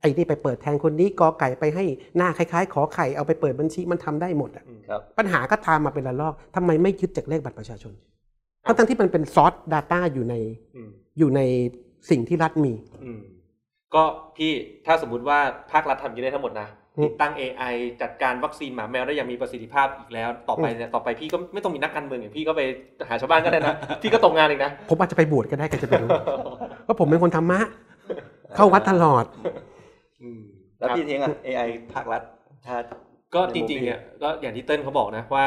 [0.00, 1.84] ไอ้นี่ไปเปิดแทนคนนี้กอไก่ไปให้
[2.16, 7.92] หน้าคล้ายๆ ขอไข่เอาไปเปิดบัญชีมันทำได้หมดอะครับปัญหาก็ตามมาเป็นระลอกทำไมไม่ยึดจากเลขบัตรประชาชน
[8.64, 10.34] ทั้งทั้งๆที่มันเป็นซอส Data อยู่ใน
[10.76, 11.40] อืมอยู่ใน
[12.10, 12.72] สิ่งที่รัฐมี
[13.04, 13.20] อืม
[13.94, 14.02] ก็
[14.36, 14.50] พี่
[14.86, 15.38] ถ้าสมมุติว่า
[15.72, 22.62] ภาครัฐทำอยังนี้ได้ทั้งหมดนะอืมติดตั้ง AI จัดการวัคซีนหมาแมวได้อย่างมีประสิทธิภาพอีกแล้ว ต่อไปเนี่ยต่อไปพี่ก็ไม่ต้องมีนักการเมืองอย่างพี่ก็ไป
[23.08, 26.08] หาชาวบ้านก็ได้นะพี่ก็ตกงานเองนะผมอาจจะไปบวชก็ได้ใครจะไปรู้
[26.84, 27.60] เพราะผมเป็นคนธรรมะ
[28.56, 29.24] เข้าวัดตลอด
[30.22, 30.40] อืม
[30.78, 32.22] แล้วครับพี่เทียงอะ AI ภาครัฐ
[32.66, 32.76] ถ้า
[33.34, 35.46] ก็จริงๆเนี่ยก็อย่างที่เติ้ลเขาบอกนะว่า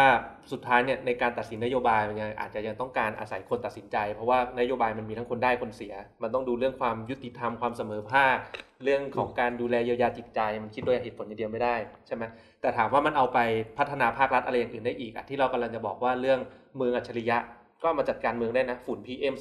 [0.52, 5.93] สุดท้ายเนี่ยในการตัดสินนโยบายมันยังอาจจะยังต้องการอาศัยคนตัดสินใจ เพราะว่านโยบายมันมีทั้งคนได้คนเสีย
[6.24, 8.36] มันต้องดูเรื่องความยุติธรรมความเสมอภาค
[8.84, 11.76] เรื่องของการดูแลเยียวยาจิตใจ มันคิดด้วยเหตุผลอย่างเดียวไม่ได้
[12.08, 12.24] ใช่ไหม
[12.62, 13.39] แต่ถามว่ามันเอาไป
[13.78, 16.39] พัฒนาภาครัฐอะไรอย่างอื่นได้อีกอะที่เรากำลังจะบอกว่าเรื่อง
[16.76, 17.38] เมืองอัจฉริยะ
[17.84, 19.34] ก็มาจัดการเมืองได้นะฝุ่น PM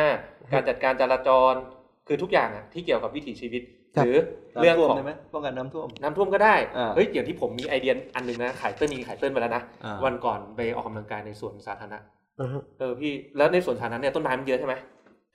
[0.00, 1.54] 2.5 การจัดการจราจร
[2.06, 4.16] คือทุกอย่างอะที่เกี่ยวกับวิถีชีวิตครับ หรือ
[4.60, 11.98] เรื่องน้ำท่วมของได้ไหมป้องกันน้ำท่วมน้ำท่วมก็ได้อ่าเฮ้ยอย่างที่ผมมีไอเดียอันหนึ่งนะขายเติ้ลมีขายเติ้ลไปแล้วนะอ่าวันก่อนไปออกกำลังกายในสวนสาธารณะ
[12.40, 14.74] อ่าฮะเออพี่แล้วในสวนสาธารณะเนี่ยต้นไม้มันเยอะใช่ไหม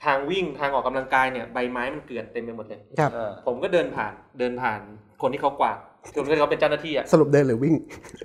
[0.03, 4.81] ทางวิ่งทางออกกำลังกายเนี่ยใบไม้มันเกลื่อนเต็มไปหมดเลยครับเออผมก็เดินผ่านเดินผ่าน
[5.21, 5.77] คนที่เขากวาด
[6.13, 7.75] คนที่เขาเป็นเจ้าหน้าที่อะสรุปเดินหรือวิ่ง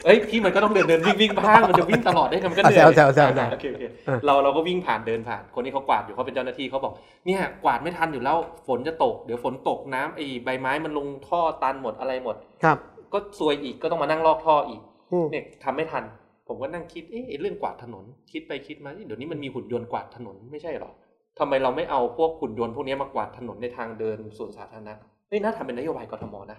[0.04, 6.92] เอ้ยพี่มันก็ต้องเดินเดินวิ่งวิ่งบ้างมันจะวิ่งตลอดได้ไงมันก็เหนื่อยอะแซวแซวแซวอะโอเคโอเคอะเราเราก็วิ่งผ่านเดินผ่านคนที่เขากวาดอยู่เขาเป็นเจ้าหน้าที่เขาบอก
[7.26, 12.78] เนี่ยกวาดไม่ทันอยู่แล้วฝนจะตกเดี๋ยวฝนตกน้ำไอ้ใบไม้มันลงท่อตันหมดอะไรหมดครับ
[13.12, 14.80] ก็ซวยอีกก็ต้องมานั่งลอกท่ออีก
[15.12, 16.04] อืมเนี่ยทำไม่ทัน
[16.48, 20.90] ผมก็นั่งคิดเอ๊ะไอ้เรื่องกวาดถนนคิดไปคิดมาเอ๊ะเดี๋ยวนี้มันมีหุ่นยนต์กวาดถนนไม่ใช่หรอ
[21.38, 24.94] ทำไมเราไม่เอาพวกหุ่นยนต์พวกนี้มากวาดถนนในทางเดินสวนสาธารณะ
[25.28, 26.58] เฮ้ยน่าทำเป็นนโยบายกทมนะ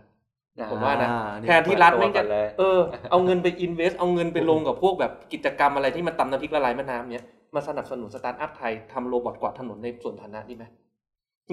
[0.72, 2.80] ผมว่านะอ่าแทนที่รัฐไม่งจะเปิดตัวก่อนเลยเออ
[3.12, 10.64] เอาเงินไป invest เอาเงินไปลงกับพวกแบบกิจกรรมอะไรที่มันตำน้ำพริกละลายแม่น้ำเนี้ยมาสนับสนุนสตาร์ทอัพไทยทำ robot กวาดถนนในสวนสาธารณะดีไหม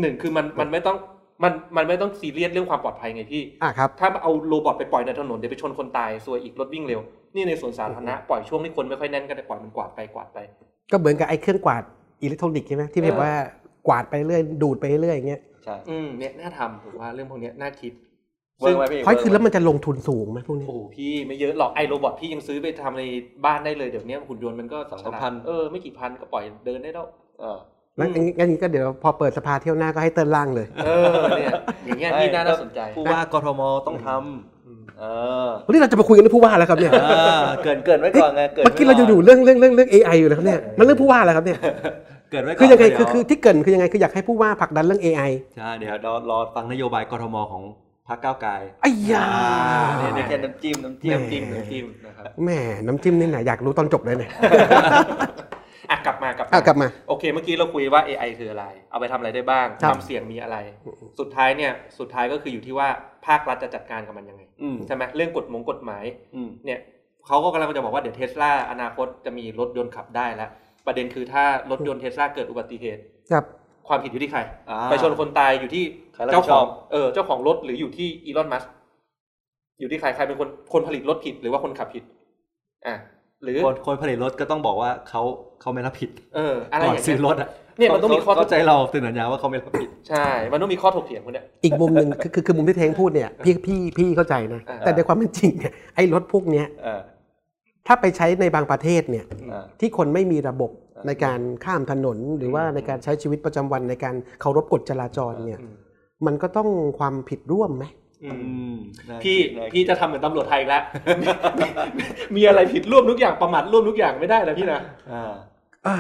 [0.01, 0.97] หนึ่งคือมันมันไม่ต้อง
[1.43, 7.01] มันมันไม่ต้องซีเรียสเรื่องความปลอดภัยไงพี่อะครับถ้าเอา robot ไปปล่อยในถนนเดี๋ยวไปชนคนตายซวยอีกรถวิ่งเร็ว
[7.35, 10.39] นี่ในสวนสาธารณะปล่อยช่วงที่คนไม่ค่อยแน่นก็ได้ปล่อยมันกวาดไปกวาดไป
[10.93, 11.83] ก็เหมือนกับไอ้เครื่องกวาด
[12.23, 13.33] อิเล็กทรอนิกส์ใช่ไหมที่แบบเออว่า
[13.87, 17.93] กวาดไปเรื่อยดูดไปเรื่อยอย่างเงี้ยใช่อืมเนี่ยน่าทำผมว่าเรื่องพวกเนี้ยน่าคิด
[18.61, 23.05] work ไหมพี่เพราะคือแล้วมันจะลงทุนสูงไหมพวกนี้โอ้โหพี่ไม่เยอะหรอกไอ้ robot พี่ยังซื้อไปทำใน
[23.45, 27.07] บ้านได้เลยเดี๋ยวนี้หุ่นยนต์มันก็สองฉลาดพันเออไม่กี่พันก็ปล่อยเดินได้แล้ว
[27.41, 27.59] เออ
[27.97, 31.53] แล้วอย่างงี้อย่างนี้ก็เดี๋ยวพอเปิดสภาเที่ยวหน้าก็ให้เติ้ลร่างเลย เออเนี่ย
[31.87, 35.05] อย่างเงี้ยพี่น่าน่าสนใจผู้ว่ากทมต้องทำเอ
[35.47, 41.59] อวันนี้เราจะมาคุยกันเรื่องผู้ว่าแล้วครับเนี่ยอ่าเกินเกินไว้ก่อนไงเกินเมื่อกี้เราอยู่ๆเรื่องเรื่องเรื่องเรื่อง AI อยู่นะครับเนี่ยมันเรื่องผู้ว่าแล้วครับเนี่ย
[42.31, 47.63] เกิดไว้ก่อนคือยังไงคือเดี๋วคือที่เกรินคือยังไงคืออยากให้ผู้ว่าผลักดันเรื่อง AI ใช่เดี๋ยวรอรอฟังนโยบายกทมของ
[48.09, 49.27] พรรคก้าวไกลไอ้ยา
[49.99, 54.31] เนี่ยนี่แค่น้ำจิ้มน้ำจิ้มแหม่จิ้มน้ำจิ้มนะครับแหม่น้ำจิ้มนี่นะอยากรู้ตอนจบเลยเนี่ย
[55.91, 60.57] อะกลับมากลับอะกลับมาโอเค เมื่อกี้เราคุยว่า AI คืออะไร เอาไปทำอะไรได้บ้างครับความเสี่ยงมีอะไร
[61.21, 62.89] สุดท้ายเนี่ยสุดท้ายก็คืออยู่ที่ว่า
[63.27, 66.79] ภาครัฐจะจัดการกับมันยังไงอืมใช่ไหมเรื่องกฎหมงกฎหมายอืมเนี่ย
[67.27, 70.51] เขาก็กำลังจะบอกว่าเดี๋ยวเทสลาอนาคตจะมีรถยนต์ขับได้แล้ว
[70.87, 73.03] ประเด็นคือถ้ารถยนต์เทสลาเกิดอุบัติเหตุ
[73.89, 78.65] ครับความผิดอยู่ที่ใครอ่าไปชนคนตายอยู่ที่ใครรับผิเจ้าดขชอองบเออเจ้าของรถหรืออยู่ที่อีลอนมัส
[79.81, 82.03] อยู่ที่ใครใครเป็นคนคนผลิตรถผิดหรือว่าคนขับผิด
[82.87, 82.95] อะ
[83.43, 85.23] หรือคนคนผลิตรถก็ต้องบอกว่าเขา
[85.61, 87.49] เขาไม่รับผิด เออ อะไรก่ออนย่างซื้เงี้อยรถอะ
[87.79, 97.01] เนี่ยมันต้องมีข้อเข้าใจเราเซ็นสัญญาว่าเขาไม่รับผิดใช่ มันต้องมีข้อถกเถียงคนเนี้ยอีกมุมหนึ่งคือคือคือมุมที่เทงพูดเนี่ยพี่พี่พี่เข้าใจนะอ่าแต่ในความเป็นจริงเนี่ยไอ้รถพวกเนี้ยเออ
[97.87, 105.75] ถ้าไปใช้ในบางประเทศเนี่ยเออที่คนไม่มีระบบอ่า ในการข้ามถนนหรือว่าในการใช้ชีวิตประจำวันในการเคารพกฎจราจรเนี่ยอืม
[106.27, 107.85] มันก็ต้องความผิดร่วมไหม
[108.25, 108.77] อืมอืม
[109.25, 110.83] พี่น่าคิดพี่จะทำเหมือนตำรวจไทยอีกแล้ว
[112.37, 114.81] มีอะไรผิดร่วมทุกอย่างประมาทร่วมทุกอย่างไม่ได้นะพี่นะ
[115.13, 115.33] อ่า
[115.87, 115.97] อ่า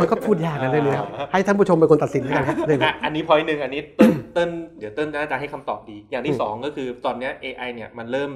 [0.00, 0.96] มันก็พูดยากนะเรื่องนี้
[1.32, 8.30] ให้ท่านผู้ชมเป็นคนตัดสินแล้วกันครับเรื่องนี้อะอันนี้พอยหนึ่งอันนี้เติ้ลเติ้ลเดี๋ยวเติ้ลน่าจะให้คำตอบดี อย่างที่สองก็คือตอนเนี้ย AI เนี่ยมันเริ่ม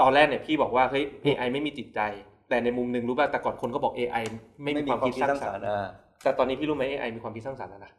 [0.00, 2.00] ตอนแรกเนี่ยพี่บอกว่าเฮ้ย AI ไม่มีจิตใจ
[2.48, 4.24] แต่ในมุมหนึ่งรู้ป่ะแต่ก่อนคนก็บอก AI
[4.62, 5.86] ไม่มีความคิดสร้างสรรค์อ่า
[6.22, 7.92] แต่ตอนนี้พี่รู้ไหม AI มีความคิดสร้างสรรค์แล้วนะ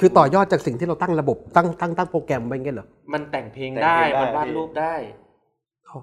[0.00, 4.94] คือต่อยอดจากสิ่งที่เราตั้งระบบตั้งตั้งตั้งโปรแกรมไว้อย่างเงี้ยเหรอมันแต่งเพลงได้มันวาดรูปได้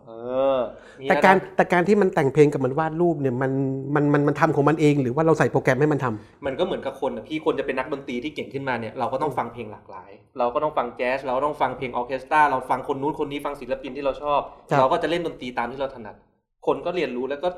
[0.07, 0.11] เอ
[0.57, 0.59] อ
[0.99, 3.51] มีแต่นะการแต่การที่มันแต่งเพลงกับมันวาดรูปเนี่ยมัน
[3.95, 16.15] มันมันมันทำของมันเองหรือว่าเราใส่โปรแกรมให้มันทำมันก็เหมือนกับคนอะพี่คนจะเป็นนักดนตรีที่เก่งขึ้นมาเนี่ยเราก็ต้องฟังเพลงหลากหลาย เราก็ต้องฟังแจ๊สเราก็ต้องฟังเพลงออร์เคสตราเราฟังคนนู้นคนนี้ฟังศิลปินที่เราชอบครับเราก็จะเล่นดนตรีตามที่เราถนัด
[16.65, 17.49] คนก็เรียนรู้แล้วก็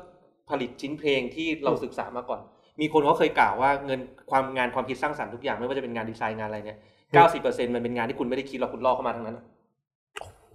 [0.50, 2.40] ผลิตชิ้นเพลงที่เราศึกษามาก่อน
[2.80, 6.78] มีคนเขาเคยกล่าวว่าเงินความงานความคิดสร้างสรรค์ทุกอย่างไม่ว่าจะเป็นงานดีไซน์งานอะไรเนี่ย
[7.14, 9.44] เก้าสิบเปอร์เซ็นต์มันเป็นงานที่คุณไม่ได้คิดหรอกคุณลอกเข้ามาทั้งนั้นอะ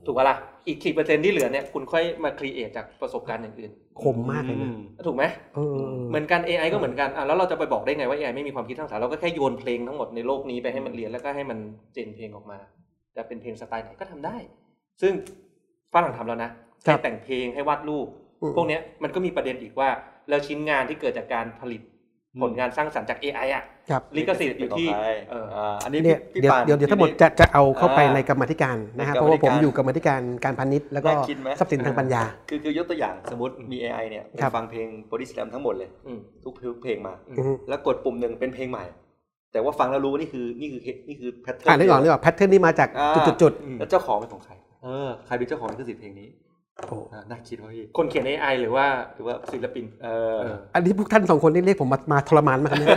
[0.06, 0.36] ถูกปะล่ะ
[0.68, 4.70] อีกสิบเปอร์เซ็นที่เหลือเนี่ยคุณค่อยมา create จากประสบการณ์อย่างอื่นคมมากเลยนะ
[5.08, 5.24] ถูกไหม
[5.56, 11.60] เออเออเหมือนกัน AI ก็เหมือนกันอะแล้วเราจะไปบอกได้ไงว่า AI ไม่มีความคิดสร้างสรรค์เราก็แค่โยนเพลงทั้งหมดในโลกนี้ไปให้มันเรียนแล้วก็ให้มัน
[11.94, 12.58] gen เพลงออกมา
[13.16, 14.38] จะเป็นเพลงสไตล์ไหนก็ทำได้
[15.02, 15.14] ซึ่ง
[15.94, 16.50] ฝรั่งทำแล้วนะ
[16.84, 19.90] ให้แต่งเพลงให้วาดรูปอืม พวกเนี้ยมันก็มีประเด็นอีกว่า
[20.30, 21.82] แล้วชิ้นงานที่เกิดจากการผลิต
[22.42, 38.86] ผลงานสร้างสรรค์จาก AI อะครับลิขสิทธิ์อยู่ที่เป็นของใครเอออ่าอันนี้เนี่ยพี่เดี๋ยวปานเดี๋ยวเดี๋ยวทั้งหมดอยู่ในจะจะเอาเข้าไปอ่าในกรรมาธิการนะฮะในเพกรรราะมาว่าผมธิการอยู่กรรมาธิการการพาณิชย์แล้วก็น่าคิดไหมทรัพย์สินทางปัญญา คือคือยกตัวอย่างสมมติมี AI เนี่ยไปครับฟังเพลง Body Slam ทั้งหมดเลยอืมทุกเพลงมาอืมอือฮึแล้วกดปุ่มหนึ่งเป็นเพลงใหม่
[39.54, 46.28] แต่ว่าฟังแล้วรู้ว่านี่คือนี่คือนี่คือแพทเทิร์นอ่านได้ก่อนนึกออกแพทเทิร์นที่มาจากอ่าจุดจุดจุดแล้วเจ้าของเป็นของใครเออใครเป็นเจ้าของลิขสิทธิ์เพลงนี้
[46.86, 48.86] โอ้อ่าน่าคิดว่าพี่คนเขียน AI หรือว่า
[49.16, 52.90] หรือว่าศิลปินเออเอออันนี้พวกท่านสองคนนี่เรียกผมมามาทรมานมากครับเนี่ย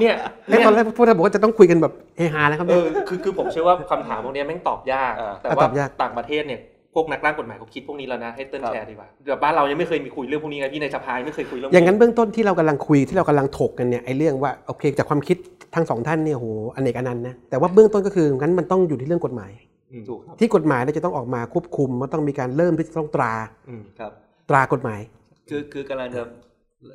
[0.00, 0.14] เนี่ย
[0.46, 6.60] ไอ้ตอนแรกพวกท่านบอกว่าจะต้องคุยกันแบบเฮฮานะครับเอเนี่ยอคือคือผมเชื่อว่าคำถามพวกเนี้ยแม่งตอบยากอ่าแต่อะว่าตอบยากต่างประเทศเนี่ย
[6.94, 15.36] พวกนักร่างกฎหมายเขาคิดพวกนี้แล้วนะให้เติ้ลครับแชร์ดีกว่าแต่บ้านเรายังไม่เคยมีคุยเรื่องพวกนี้ไงพี่ในสภายังไม่เคยคุยเรื่องพวกอย่างนั้นเบื้องต้นที่เรากำลังคุยที่เรากำลังถกกันเนี่ยไอ้เรื่องว่าโอเคจากความคิด
[15.74, 19.75] ทั้งสองท่านเนี่ยโหอเนกอนันต์นะแต่ว่าเบื้องต้นก็คืองั้นมันต้องอยู่ที่เรื่องกฎหมายอืมถูกครับ
[20.40, 23.34] ที่กฎหมายเนี่ยจะต้องออกมาควบคุมมันต้องมีการเริ่มที่จะต้องตรา
[23.68, 24.12] อืมครับ
[24.50, 25.00] ตรากฎหมาย
[25.48, 26.22] คือคือกำลังจะ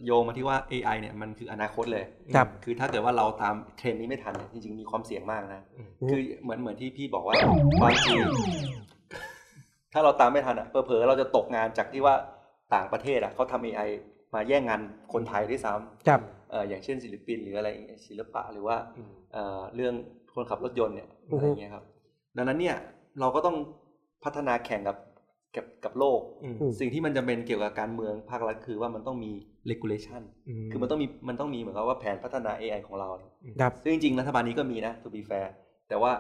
[0.06, 7.36] โยงมาที่ว่า AI เนี่ยมันคืออนาคตเลยครับคือถ้าเกิดว่าเราตามเทรนด์นี้ไม่ทันเนี่ยจริง ๆ มีความเสี่ยงมากนะอืมคือเหมือนเหมือนที่พี่บอกว่า
[7.82, 8.15] บางที
[9.93, 12.15] ถ้าเราตามไม่ทันอะเผลอๆเราจะตกงานจากที่ว่า
[12.73, 13.89] ต่างประเทศอะเขาทำ AI
[14.36, 14.82] มาแย่งงาน
[15.13, 19.93] คนไทยด้วยซ้ำครับเอ่ออย่างเช่นศิลปินหรืออะไรอย่างเงี้ยศิลปะหรือว่าอืมเอ่อเรื่อง
[20.34, 21.84] คนขับรถยนต์เนี่ยอืออะไรฮึอย่างเงี้ยครับ
[22.37, 22.77] ดังนั้นเนี่ย
[23.19, 23.55] เราก็ต้อง
[24.23, 24.97] พัฒนาแข่งกับ
[25.55, 29.31] กับกับโลกอืมสิ่งที่มันจะเป็นเกี่ยวกับการเมืองภาครัฐคือว่ามันต้องมี
[29.71, 30.21] regulation
[30.71, 33.09] คือมันต้องมีมันต้องมีเหมือนกับว่าแผนพัฒนา AI ของเรา
[33.61, 35.47] ครับซึ่งจริงๆรัฐบาลนี้ก็มีนะ to be fair
[35.89, 36.11] แต่ว่า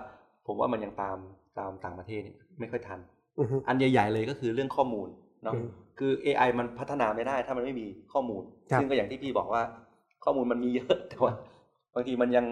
[0.47, 1.17] ผมว่ามันยังตาม
[1.59, 2.99] ตามต่างประเทศเนี่ยไม่ค่อยทัน
[3.39, 5.07] อือฮึอันใหญ่ ๆ เลยก็คือเรื่องข้อมูล
[5.43, 5.67] เนาะอืม
[5.99, 9.61] คือ AI มันพัฒนาไม่ได้ ถ้ามันไม่มีข้อมูลครับซึ่งก็อย่างที่พี่บอกว่า
[10.23, 11.33] ข้อมูลมันมีเยอะแต่ว่า
[11.95, 12.45] บางทีมันยัง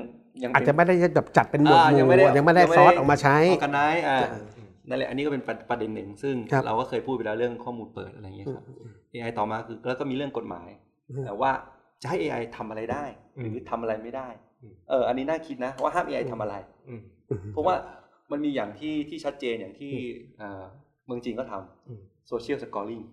[0.44, 4.42] ยังอาจจะไม่ได้แบบจัดเป็นหมวดอ่าหมู่ยังไม่ได้ยังไม่ได้ซอสออกมาใช้ออกกันไนอ่าอ่า
[4.90, 8.64] นั่นแหละอันนี้ก็เป็นประประเด็นหนึ่ง ซึ่งครับเราก็เคยพูดไปแล้วเรื่องข้อมูลเปิดอะไรอย่างเงี้ยครับ
[9.14, 10.70] AI ต่อมาคือแล้วก็มีเรื่องกฎหมาย
[11.10, 11.52] อืมแต่ว่า
[12.02, 13.06] จะให้ AI ทำอะไรได้
[13.42, 14.28] หรือทำอะไรไม่ได้
[14.62, 16.56] อืมเออ อันนี้น่าคิดนะว่าห้าม AI ทำอะไร
[16.90, 17.02] อืม
[17.54, 17.76] เพราะว่า
[18.32, 19.94] มันมีอย่างที่ที่ชัดเจนอย่างที่
[20.38, 20.64] เอ่อ
[21.06, 21.54] เมืองจีนก็ท
[21.88, 23.04] อืมำ social scoring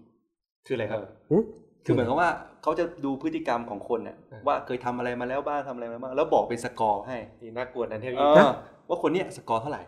[0.67, 1.45] คืออะไรครับอืม
[1.87, 2.31] คือเหมือนกับว่า
[2.63, 8.51] เขาจะดูพฤติกรรมของคนเนี่ยเออว่าเคยทำอะไรมาแล้วบ้างทำอะไรมาบ้างแล้วบอกเป็นสกอร์ให้นี่น่ากลัวนะเที่ยวเอนี้อ
[8.89, 9.83] ว่าคนเนี้ยสกอร์เท่าไหร่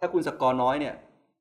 [0.00, 0.94] ถ้าคุณสกอร์น้อยเนี่ย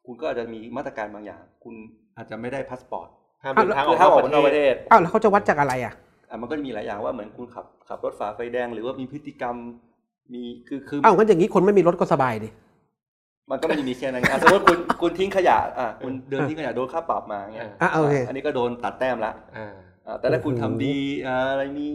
[0.05, 1.75] คุณก็อาจจะมีมาตรการบางอย่าง คุณ
[2.17, 3.07] อาจจะไม่ได้พาสปอร์ต
[3.43, 5.93] ห้ามเดินทางอคืออกห้ามออกนนอกประเทศอ้าวแล้วเขาจะวัดจากอะไรอะ
[6.29, 9.55] อะมันก็จะมีหลายอย่างว่าเหมือนคุณขับขับรถฝ่าไฟแดงหรือว่ามีพฤติกรรม
[10.33, 12.49] มีคือคืออ้าวงั้นอย่างนี้คนไม่มีรถก็สบายดิ
[13.51, 21.87] มันก็ไม่ได้มีแค่นั้นอะสมมติคุณคุณทิ้งขยะอะคุณเดินทิ้งขยะโดนค่าปรับมาเงี้ยอะโอเคอันนี้ก็โดนตัดแต้มละอ่าอะ แต่ถ้าคุณโอ้ทำโหดีอะอะไรมี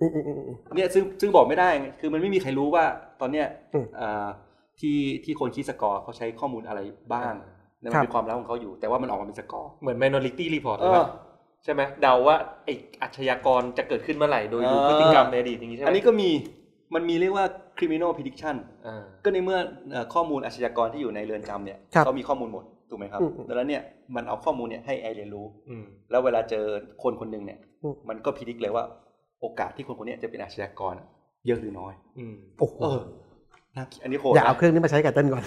[0.00, 2.84] อืมอืมอืมอืมเนี่ยซึ่งซึ่งบอกไม่ได้ไงคือมันไม่มีใครรู้ว่า
[3.20, 4.26] ตอนเนี้ยอืมอ่า
[4.80, 6.80] ที่ที่คนคิดสกอร์เขาใช้ข้อมูลอะไร
[7.12, 7.34] บ้าง
[7.80, 11.06] แล้วมัครันบเป็นความลับของเขาอยู่ แต่ว่ามันออกมาเป็นสกอร์เหมือน minority report เอหรืออเปล่า
[11.64, 12.68] ใช่ไหมเดาว่าไอ
[13.02, 16.30] อาชญากรจะเกิดขึ้นเมื่อไหร่โดยดูเออพฤติกรรมในอดีตอย่างนี้ใช่ไหมอันนี้ก็มี
[16.94, 17.46] มันมีเรียกว่า
[17.78, 19.58] criminal prediction อ่าก็ในเมื่อ
[19.90, 23.82] เอ่อข้อมูลอาชญากรที่อยู่ในเรือนจำเนี่ยครับเขามีข้อมูลหมด ถูกไหมครับอืมอืมดังนั้นเนี่ย
[24.16, 26.64] มันเอาข้อมูลเนี่ยให้ไอเรียนรู้อืมแล้วเวลาเจอ
[27.02, 28.84] คนคนหนึ่งเนี่ยอืมมันก็พิจิกเลยว่า
[29.40, 30.94] โอกาสที่คนคนเนี้ยจะเป็นอาชญากร
[31.46, 33.00] เยอะหรือน้อยอืมโอ้โหเออ
[33.76, 35.42] น่าคิดอันนี้โหดอย่าเอานะเครื่องนี้มาใช้กับเต้นก่อน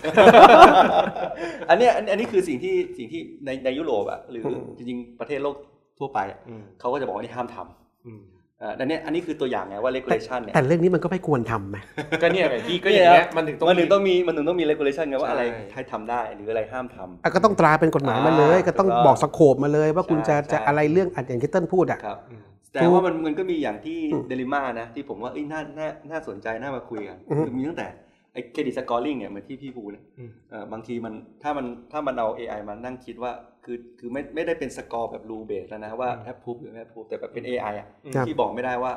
[1.69, 5.55] อันเนี้ยอันอันนี้คือสิ่งที่สิ่งที่ในในยุโรปอะหรืออืมจริงๆประเทศโลก
[5.99, 7.57] ทั่วไปอะอืมเขาก็จะบอกว่านี่ห้ามท
[8.05, 8.36] อืมำอ่า
[8.79, 11.77] อันเนี้ยอันนี้คือตัวอย่างไงว่า regulation เนี่ยแต่เรื่องนี้มันก็ไม่ควรทำไหม
[12.21, 22.41] ก็เนี่ยไงพี่ก็อย่างเงี้ยมันถึงต้องมันถึงต้องมีมันถึงต้องมี regulation ไงว่าอะไรใช่ให้ทำได้หรืออะไรห้ามทำอะก็ต้องตราเป็นกฎหมายมาเลยอ่าก็ต้องถูกต้องบอก scope มาเลย ว่าคุณจะใช่จะใช่อะไรเรื่องอันอย่างที่เต้นพูดอะครับอืม
[22.73, 27.87] แต่ว่ามันมันก็มีอย่างที่อืม dilemma นะ ที่ผมว่าเอ้ยน่าน่าน่าสนใจน่ามาคุยกันอือฮึคือมีตั้งแต่
[28.33, 33.31] ไอ้ credit scoring เนี่ยเหมือนที่พี่พูดเนี่ยอืมเอ่อบางทีมันถ้ามันถ้ามันเอา AI มานั่งคิดว่า
[33.67, 38.93] คือคือไม่ไม่ได้เป็นสกอร์แบบ rule-based แล้วนะว่าแอปพูหรือไม่แอปพูแต่แบบเป็น AI อะครับที่บอกไม่ได้ว่า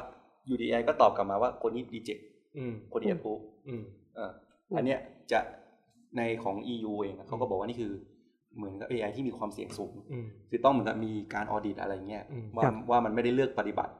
[0.46, 2.10] อยู่ดี AI ก็ตอบกลับมาว่าคนนี้ดีเจ
[2.58, 3.32] อืมคนนี้แอปพู
[3.68, 3.82] อืม
[4.14, 4.30] เอ่อ
[4.76, 4.98] อันเนี้ย
[5.32, 5.40] จะ
[6.16, 7.92] ในของ EU เองอะเขาก็บอกว่านี่คือ
[8.56, 13.92] เหมือนกับ AI ที่มีความเสี่ยงสูงอืมคือต้องเหมือนกับมีการออดิตอะไรเงี้ยอืมว่าครับว่ามันไม่ได้เลือกปฏิบัติ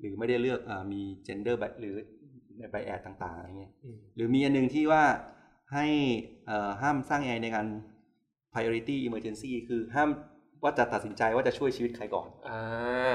[0.00, 1.94] หรือไม่ได้เลือกอามี gender แบบหรือ
[2.58, 5.02] ในใบแอดต่างๆอะไรเงี้ยอืมหรือมีอันหนึงที่ว่า
[5.74, 5.86] ให้
[6.46, 7.66] เอ่อห้ามสร้าง AI ในการ
[8.58, 10.08] priority emergency คือห้าม
[10.62, 12.60] ว่าจะตัดสินใจว่าจะช่วยชีวิตใครก่อน อ่า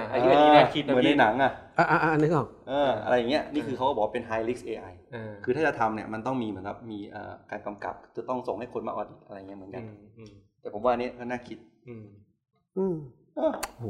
[0.10, 12.06] ไอ้ที่อันนี้น่าคิดนะเหมือนในพี่หนังอะ อะอะอะนึกออกเอออะไรอย่างเงี้ย นี่คือเขาก็บอกว่าเป็น high risk AI เออคือถ้าจะทำเนี่ยมันต้องมีเหมือนกับมีเอ่อการกำกับ จะต้องส่งให้คนมาออดิตอะไรเงี้ยเหมือนกันอืมอืมแต่ผมว่าอันนี้ก็น่าคิด อืม
[12.78, 12.96] อืม
[13.36, 13.86] เออโอ้โห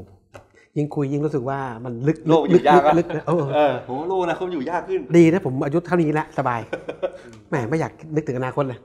[0.77, 6.61] ยิ่งคุยยิ่งรู้สึกว่ามันลึกโลกอยู่ยากอะลึกๆเออเออผมว่าโลกนะเขาอยู่ยากขึ้น ดีนะผมอายุเท่านี้แล้วสบาย
[7.49, 8.79] แหมไม่อยากนึกถึงอนาคตเลย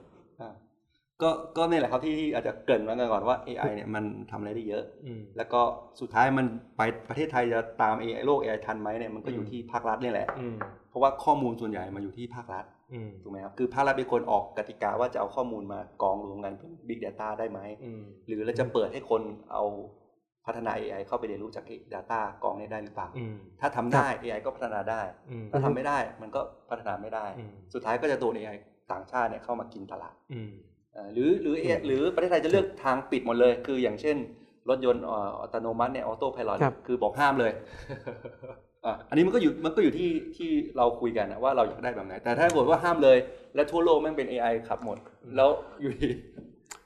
[1.23, 5.61] อ่าก็ก็นี่แหละครับที่ที่อาจจะเกริ่นไว้ก่อนว่า AI เนี่ยมันทำอะไรได้เยอะอืมแล้วก็
[6.01, 10.57] สุดท้ายมันไปประเทศไทยจะตาม AI โลก AI ทันไหมเนี่ยมันก็อยู่ที่ภาครัฐนี่แหละอืม
[10.89, 19.65] เพราะว่าข้อมูลส่วนใหญ่มาอยู่ที่ภาครัฐอืมถูกไหมครับคือภาครัฐเป็นคนออกกติกาว่าจะเอาข้อมูลมากองรวมกันเป็น Big Data ได้ไหมอืมหรือเราจะเปิดให้คนเอา
[20.47, 28.57] พัฒนา AI เข้าไปเรียนรู้จาก Data กองนี้ได้หรือเปล่าอืมถ้าทำได้ AI ก็พัฒนาได้อืมถ้าทำไม่ได้มันก็พัฒนาไม่ได้อืมสุดท้ายก็จะโดน AI
[28.93, 30.78] ต่างชาติเนี่ยเข้ามากินตลาดอืมเอ่อ
[31.13, 34.17] หรือหรือเอหรือประเทศไทยจะเลือกทางปิดหมดเลย คืออย่างเช่น
[34.69, 37.53] รถยนต์เอ่ออัตโนมัติเนี่ยออโต้พายครับคือบอกห้ามเลย
[38.85, 43.19] อะอันนี้มันก็อยู่มันก็อยู่ที่ที่เราคุยกันนะว่าเราอยากได้แบบไหน แต่ถ้าเกิดว่าห้ามเลย
[43.55, 44.97] และทั่วโลกแม่งเป็น AI ขับหมด
[45.37, 45.49] แล้ว
[45.83, 46.11] อยู่ดี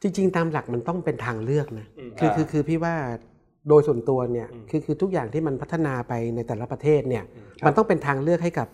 [0.02, 2.94] จริง ๆ ตามหลักมันต้องเป็นทางเลือกนะอืมคืออ่าคือคือพี่ว่า
[3.68, 8.68] โดยส่วนตัวเนี่ยอืมคือคือทุกอย่างที่มันพัฒนาไปในแต่ละประเทศเนี่ยอืมมันต้องเป็นทางเลือกให้กับ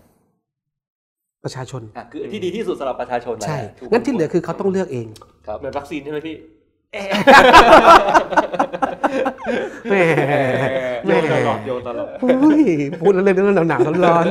[1.43, 5.07] ประชาชนอะคือที่ดีที่สุดสำหรับประชาชนแหละใช่ทุกคงั้นที่เหลือคือเขาต้องเลือกเอง
[5.47, 6.35] ครับเหมือนวัคซีนใช่ไหมพี่
[9.89, 9.95] แหม
[11.05, 12.63] โยนตลอดโยนตลอดเฮ้ย
[13.01, 14.25] พูดแล้วเรื่องหนาวๆร้อน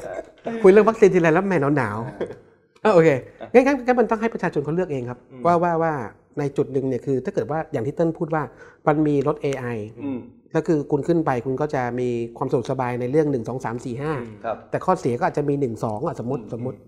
[0.00, 3.08] ๆคุยเรื่องวัคซีนทีไรแล้วแหม่หนาวๆเออโอเค
[3.52, 5.92] งั้นงั้นงั้นมันต้องให้ประชาชนเขาเลือกเองครับ ว่าว่าว่า
[6.38, 8.42] ในจุดหนึ่งเนี่ยคือ ถ้าเกิดว่าอย่างที่เติ้ลพูดว่า
[8.86, 10.18] มันมีรถ AI อืม
[10.54, 16.78] ก็คือคุณขึ้นไปคุณก็จะมีความสะดวกสบายในเรื่อง 1 2 3 4 5ครับแต่ข้อเสียก็อาจจะมี 1 2อะสมมติสมมติ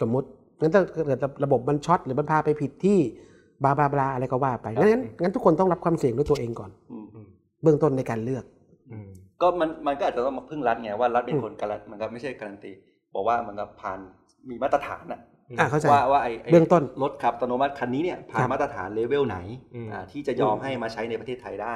[0.00, 0.28] สมมติ
[0.60, 2.98] งั้นถ้าเกิดระบบมันช็อตหรือมันพาไปผิดที่
[3.64, 7.06] blah blah blah อะไรก็ว่าไปงั้นงั้นทุกคนต้องรับความเสี่ยงด้วยตัวเองก่อน อืม
[7.62, 8.44] เบื้องต้นในการเลือก
[9.42, 12.72] ก็มันมันก็อาจจะต้องมาพึ่งรัฐไงว่ารัฐเป็นคนการันมันก็ไม่ใช่การันตี
[13.14, 13.98] บอกว่ามันก็ผ่าน
[14.48, 15.33] มีมาตรฐานอะอะเข้าใจ
[15.92, 19.38] ว่าว่าไอ้ไเบื้องต้นรถขับอัตโนมัติคันนี้เนี่ยผ่าคนรับมาตรฐานเลเวลไหน
[19.74, 21.74] อืมอ่าที่จะยอมให้มาใช้ในประเทศไทยได้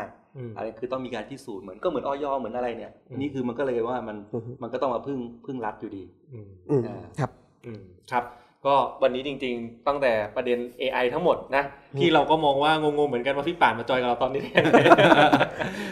[0.56, 6.48] อะไรคือต้องมีการพิสูจน์เหมือนก็เหมือนออยเหมือนอะไรเนี่ยอืมนี่คือมันก็เลยว่ามันอือฮึมันก็ต้องมาพึ่งพึ่งรัฐอยู่ดีอืม
[6.86, 7.30] อ่าครับ
[7.66, 8.24] อืมครับ
[8.68, 11.64] ก็วันนี้จริง ๆ ตั้งแต่ประเด็น AI ทั้งหมดนะ
[11.98, 14.82] ที่เราก็มองว่างงๆเหมือนกันว่าพี่ป่านมาจอยกับเราตอนนี้ได้ยังไง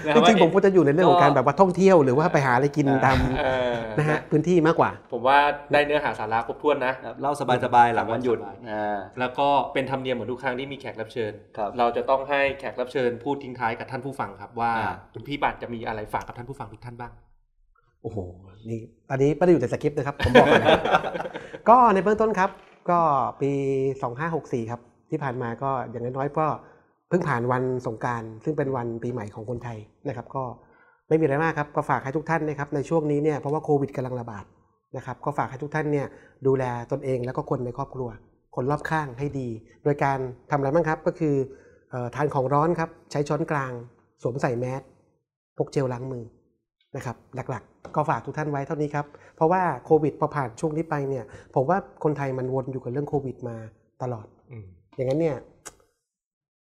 [0.07, 5.39] นะจว่าริงๆผมก็จะอยู่ในเรื่องของการก็แบบว่าท่องเที่ยวหรือว่าไปหาอะไรกินตามเออนะฮะพื้นที่มากกว่า ผมว่า
[5.73, 7.33] ได้เนื้อหาสาระครบถ้วนนะครับเล่า
[7.65, 14.95] สบายๆหลังวันหยุดสบายๆอ่าแล้วก็เป็นธรรมเนียมเหมือนทุกครั้งที่มีแขกรับเชิญครับเราจะต้องให้แขกรับเชิญพูดทิ้งท้ายกับท่านผู้ฟังครับว่าอ่า
[15.29, 17.12] พี่ป่านจะมีอะไรฝากกับท่านผู้ฟังทุกท่านบ้าง
[18.03, 18.19] โอ้โห
[18.69, 20.71] นี่ อันนี้ไม่ได้อยู่ในสคริปต์นะครับ ผมบอกก่อนนะ
[21.69, 22.51] ก็ในเบื้องต้นครับ
[22.90, 23.01] ก็
[23.40, 23.51] ปี
[24.11, 26.46] 2564 ครับ ที่ผ่านมาก็อย่างน้อยๆก็
[27.09, 30.42] เพิ่งผ่านวันสงการซึ่งเป็นวันปีใหม่ของคนไทยนะครับ ก็
[31.09, 34.44] ไม่มีอะไรมากครับก็ฝากให้ทุกท่านนะครับในช่วงนี้เนี่ยเพราะว่าโควิดกำลังระบาด
[34.96, 36.07] นะครับก็ฝากให้ทุกท่านเนี่ย
[36.46, 38.09] ดูแลตนเองแล้วก็คนในครอบครัว
[38.57, 39.49] คนรอบข้างให้ดี
[39.85, 40.18] โดยการ
[40.51, 41.35] ทำอะไรบ้างครับก็คือ
[41.92, 43.72] ออทานของร้อนครับใช้ช้อนกลาง
[44.22, 44.83] สวมใส่แมส
[45.59, 46.25] พกเจลล้างมือ
[46.96, 47.16] นะครับ
[47.50, 49.06] หลักๆ ก็ฝากทุกท่านไว้เท่านี้ครับ
[49.37, 53.56] เพราะว่าโควิดพอผ่านช่วงนี้ไปเนี่ยผมว่าคนไทยมันวนอยู่กับเรื่องโควิดมา
[54.02, 54.64] ตลอดอืม
[54.96, 55.37] อย่างนั้นเนี่ย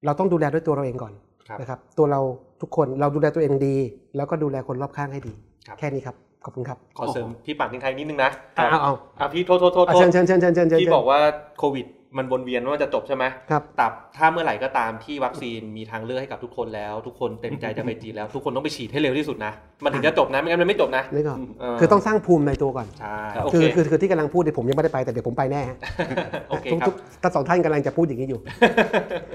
[0.06, 1.14] เราต้องดูแลด้วยตัวเราเองก่อน
[1.48, 2.22] ครับนะครับตัวเรา
[2.62, 3.76] ทุกคนเราดูแลตัวเองดี
[4.16, 5.34] แล้วก็ดูแลคนรอบข้างให้ดี
[5.68, 11.20] ครับแค่นี้ครับขอบคุณครับ ขอเสริมพี่ป่านทิ้งท้ายนิดนึงนะเอาเอาเอาอะพี่โทษโทษโทษเอาโทษเชิญเชิญเชิญเชิญเชิญเชิญที่บอกว่า
[11.60, 11.86] โควิด
[12.18, 13.86] มันวนเวียนว่าจะจบใช่ไหมครับแต่
[14.18, 19.52] ถ้าเมื่อไหร่ก็ตามที่วัคซีนมีทางเลือกให้กับทุกคนแล้ว ทุกคนเต็มใจจะไปฉีดแล้วทุกคนต้องไปฉีดให้เร็วที่สุดนะ
[19.84, 25.78] มันถึงจะจบนะไม่งั้นมันไม่จบนะนี่ก่อนเออคือต้องสร้างภูมิในตัวก่อนใช่ครับโอคืเคอคือคือที่กำลังพูดเนี่ยผมยังไม่ได้ไปแต่เดี๋ยวผมไปแน่ฮะ
[26.50, 28.40] โอเคทุกครัทุบกทั้งสองท่านกำลังจะพูดอย่างนี้อยู่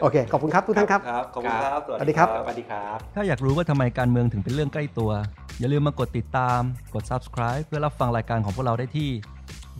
[0.03, 5.11] โอเคขอบคุณครับทุกท่านครับครับขอบคุณครับสวัสดีครับสวัสดีครับถ้าอยากรู้ว่าทำไมการเมืองถึงเป็นเรื่องใกล้ตัว
[5.61, 6.61] อย่าลืมมากดติดตาม
[6.95, 9.09] กด subscribe เพื่อรับฟังรายการของพวกเราได้ที่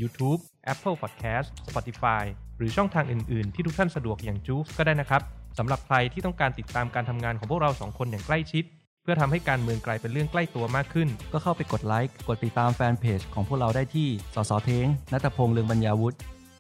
[0.01, 0.41] YouTube
[0.73, 2.25] Apple Podcast Spotify
[2.61, 5.23] หรือช่องทางอื่นๆ ที่ทุกท่านสะดวกอย่างจูฟก็ได้นะครับ
[5.59, 8.65] สำหรับใครที่ต้องการติดตามการทำงานของพวกเราสองคนอย่างใกล้ชิด
[9.03, 16.17] เพื่อทำให้การเมืองกลายเป็นเรื่องใกล้ตัวมากขึ้น ก็เข้าไปกดไลค์กดติดตามแฟนเพจของพวกเราได้ที่สสเทงนัตพงษ์เลืองบรรยาวุฒิ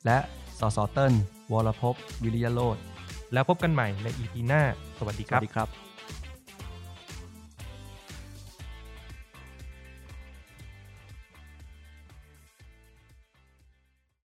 [0.07, 0.19] และ
[0.61, 1.13] สสเติ้ล
[1.53, 2.77] วรภพวิริยโรธ
[3.33, 4.63] แล้วพบกันใหม่ใน EP หน้า
[4.99, 5.90] สวัสดีสครัวับสดีครับ